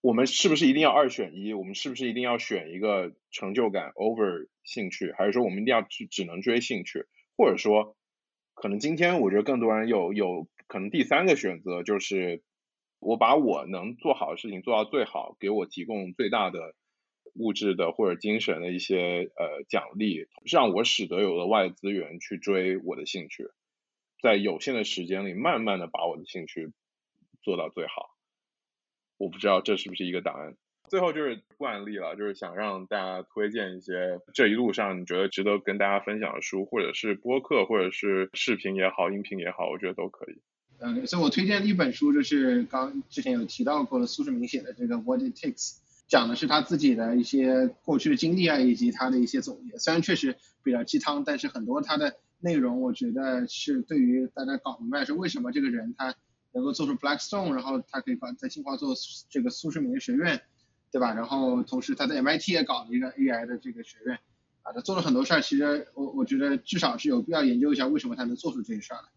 [0.00, 1.54] 我们是不是一定要二选一？
[1.54, 7.06] 我们是不是一定要选一个成就感 over 兴趣，还是说我们一定要只只能追兴趣？
[7.36, 7.96] 或者说，
[8.54, 12.42] 可能今天我觉得更多人有有可能第三个选择就是，
[12.98, 16.74] 我把我能做好的事情做到最好，给我提供最大的
[17.34, 23.48] 物质的或者精神的一些呃奖励，让我使得有额外资源去追我的兴趣，
[24.20, 26.72] 在有限的时间里，慢慢的把我的兴趣
[27.42, 28.10] 做到最好。
[29.16, 30.56] 我不知道这是不是一个答案。
[30.92, 40.36] 最后就是惯例了，就是想让大家推荐一些这一路上你觉得值得跟大家分享的书，或者是播客，或者是视频也好，音频也好，我觉得都可以。
[40.80, 45.70] 嗯，所以我推荐的一本书就是刚之前有提到过的苏志明写的这个《What It Takes》，
[46.08, 49.78] 讲的是他自己的一些过去的经历啊，以及他的一些总结。
[49.78, 56.14] 虽然确实比较鸡汤，但是很多他的内容，我觉得是对于大家搞明白是为什么这个人他
[56.52, 58.94] 能够做出 Blackstone，然后他可以把在清华做
[59.30, 60.42] 这个苏世民学院，
[60.92, 61.14] 对吧？
[61.14, 64.18] 然后同时他在 MIT 也搞了一个 AI 的这个学院，
[64.62, 65.40] 啊，他做了很多事儿。
[65.40, 69.08] 其实我我觉得至少是有必要研究一下为什么他能做出这些事儿来。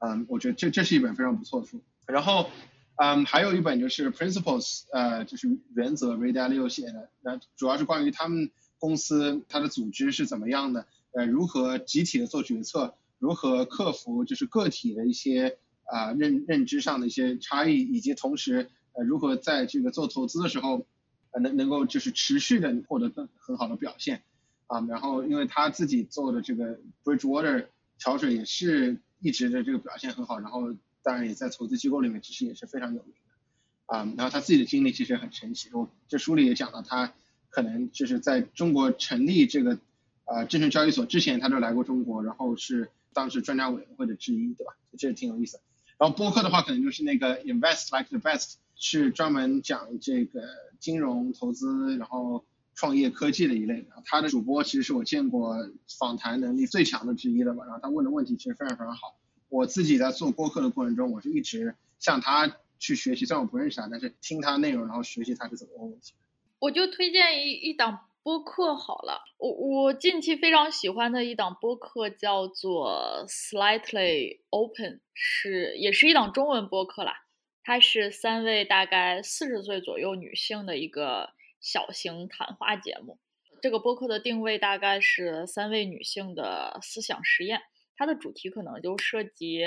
[0.00, 1.80] 嗯，我觉得这这是一本非常不错的书。
[2.06, 2.50] 然后，
[2.96, 20.86] 嗯，还有一本就是《Principles》，呃，就是原则，Ray Dalio 写的，那主要是关于他们公司它的组织是怎么样的，呃，如何集体的做决策，如何克服就是个体的一些啊认认知上的一些差异，以及同时呃如何在这个做投资的时候，
[21.32, 24.22] 呃能能够就是持续的获得更很好的表现
[24.66, 24.80] 啊。
[24.88, 27.66] 然后因为他自己做的这个 Bridgewater
[27.98, 28.98] 桥水也是。
[29.22, 34.14] 一直的这个表现很好，然后当然也在投资机构里面其实也是非常有名的啊。
[34.16, 37.12] 然后他自己的经历其实很神奇，我这书里也讲到，他
[37.50, 39.78] 可能就是在中国成立这个
[40.24, 44.72] 呃证券交易所之前，他就来过中国，然后是当时专家委员会的之一，对吧？
[44.96, 45.60] 这挺有意思。
[45.98, 50.42] 然后播客的话，可能就是那个 Invest Like the Best，是专门讲这个
[50.80, 53.88] 金融投资，然后创业科技的一类的。
[54.06, 55.54] 他的主播其实是我见过
[55.98, 57.64] 访谈能力最强的之一了吧？
[57.66, 59.16] 然后他问的问题其实非常非常好。
[59.50, 66.14] 我自己在做播客的过程中，我是一直向他去学习，虽然我不认识他，但是听他内容，然后学习他是怎么问问题。
[66.58, 77.24] 我就推荐一一档播客好了，我我近期非常喜欢的一档播客叫做 Slightly Open，是也是一档中文播客啦。
[77.70, 83.20] 它是三位大概四十岁左右女性的一个小型谈话节目。
[83.62, 87.60] 这个播客的定位大概是三位女性的思想实验。
[87.94, 89.60] 它的主题可能就涉及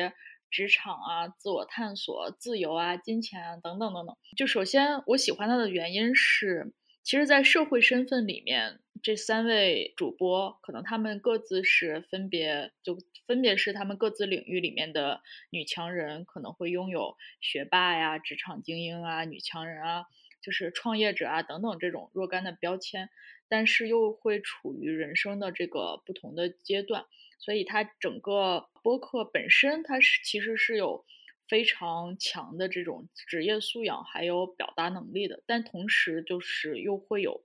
[0.51, 4.17] 职场啊、自我探索、自由啊、金钱啊等等等等。
[4.35, 6.73] 就首先我喜欢它的原因是，
[7.03, 12.97] 其实，在社会身份里面，这三位主播可能他们各自是分别就
[13.27, 20.05] 分别是他们各自领域里面的女强人，可能会拥有学霸呀、职场精英啊、女强人啊、
[20.41, 23.09] 就是创业者啊等等这种若干的标签，
[23.49, 27.05] 但是又会处于人生的这个不同的阶段。
[27.37, 31.03] 所以它整个播客本身，它是其实是有
[31.47, 35.43] 非常强的这种职业素养，还有表达能力的。
[35.45, 37.43] 但同时就是又会有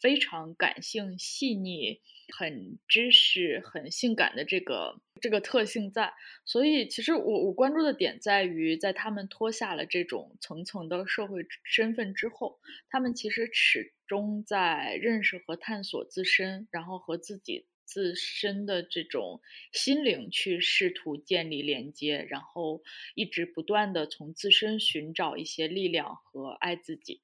[0.00, 2.00] 非常感性、细腻、
[2.36, 6.14] 很知识、很性感的这个这个特性在。
[6.44, 17.66] 所以其实我我关注的点在于，在他们脱下了这种层层的社会身份之后，他们其实始终在认识和探索自身，然后和自己。
[17.90, 19.40] 自身的这种
[19.72, 22.84] 心灵去试图建立连接，然后
[23.16, 27.20] 一直不断的从自身寻找一些力量和爱自己，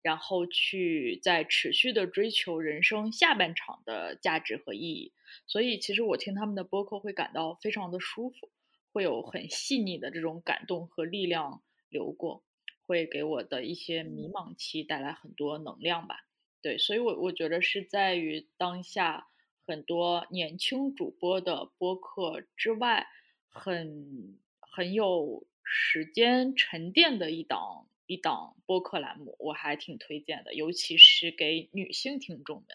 [0.00, 5.12] 然后去在持续的追求人生下半场的价值和意义。
[5.46, 8.48] 所以，其实我听他们的播客会感到非常的舒服，
[8.92, 12.42] 会有很细腻的这种感动和力量流过，
[12.86, 16.24] 会给我的一些迷茫期带来很多能量吧。
[16.62, 19.28] 对，所以我我觉得是在于当下。
[19.66, 23.08] 很多年轻主播的播客之外，
[23.48, 32.66] 很很有时间沉淀的一档一档播客栏目，我还挺推荐的，尤其是给女性听众们。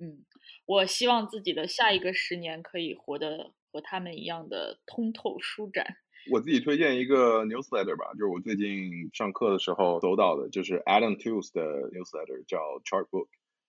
[0.00, 0.24] 嗯，
[0.66, 5.98] 我希望自己的下一个十年可以活得和他们一样的通透舒展。
[6.32, 13.28] 我自己推荐一个 newsletter 吧，就是我最近上课的时候搜到的，就是 Adam Tooze 的 newsletter，叫 Chartbook。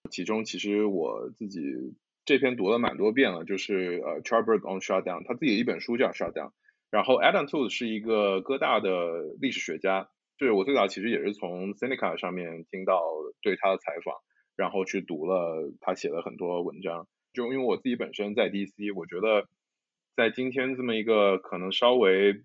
[0.09, 1.61] 其中其实我自己。
[2.23, 6.51] 这篇读了蛮多遍了，就是呃，Chartbook on Shutdown，他自己一本书叫 Shutdown。
[6.91, 8.89] 然后 Adam Tooze 是一个哥大的
[9.39, 13.01] 历史学家，就是我最早其实也是从 Seneca 上面听到
[13.41, 14.15] 对他的采访，
[14.55, 17.07] 然后去读了他写了很多文章。
[17.33, 19.47] 就因为我自己本身在 DC，我觉得
[20.15, 22.43] 在今天这么一个可能稍微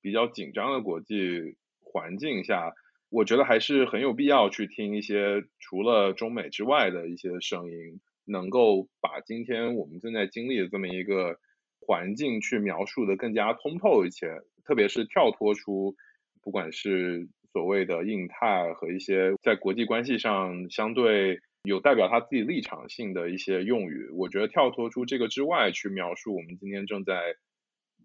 [0.00, 2.72] 比较紧张的国际环境下，
[3.10, 8.00] 我觉得还是很有必要去听一些除了中美之外的一些声音。
[8.28, 11.38] 能够把今天我们正在经历的这么一个
[11.80, 15.96] 环境去描述的更加通透一些，特别是跳脱出
[16.42, 24.08] 不管是所谓的印太和一些在国际关系上相对有代表他自己立场性的一些用语。
[24.12, 27.34] 我觉得跳脱出这个之外去描述我们今天正在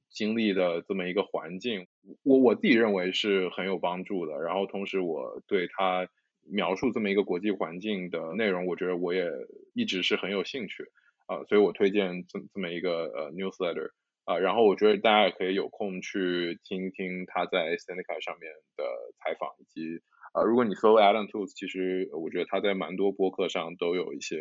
[0.10, 1.88] 经历的这么一个环境，
[2.24, 4.40] 我我自己认为是很有帮助的。
[4.42, 6.08] 然后同时，我对他
[6.46, 9.30] 描述这么一个国际环境的内容，我觉得我也
[9.74, 10.84] 一直是很有兴趣
[11.28, 13.92] 啊，所以我推荐这这么一个呃 newsletter。
[14.26, 18.86] 啊，然后我觉得大家也可以有空去听一听他在 Seneca 上面的
[19.20, 20.02] 采访，以及
[20.34, 24.38] 呃，如果你搜 Alan Tools，其实我觉得他在蛮多播客上都有一些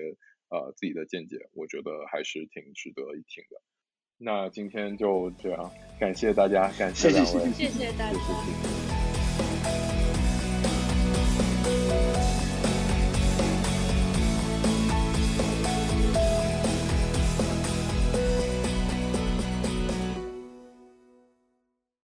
[0.51, 3.61] 呃自己的见解，我觉得还是挺值得一听的。
[4.19, 8.92] 那今天就这样，感谢大家，感谢两位，谢谢大家。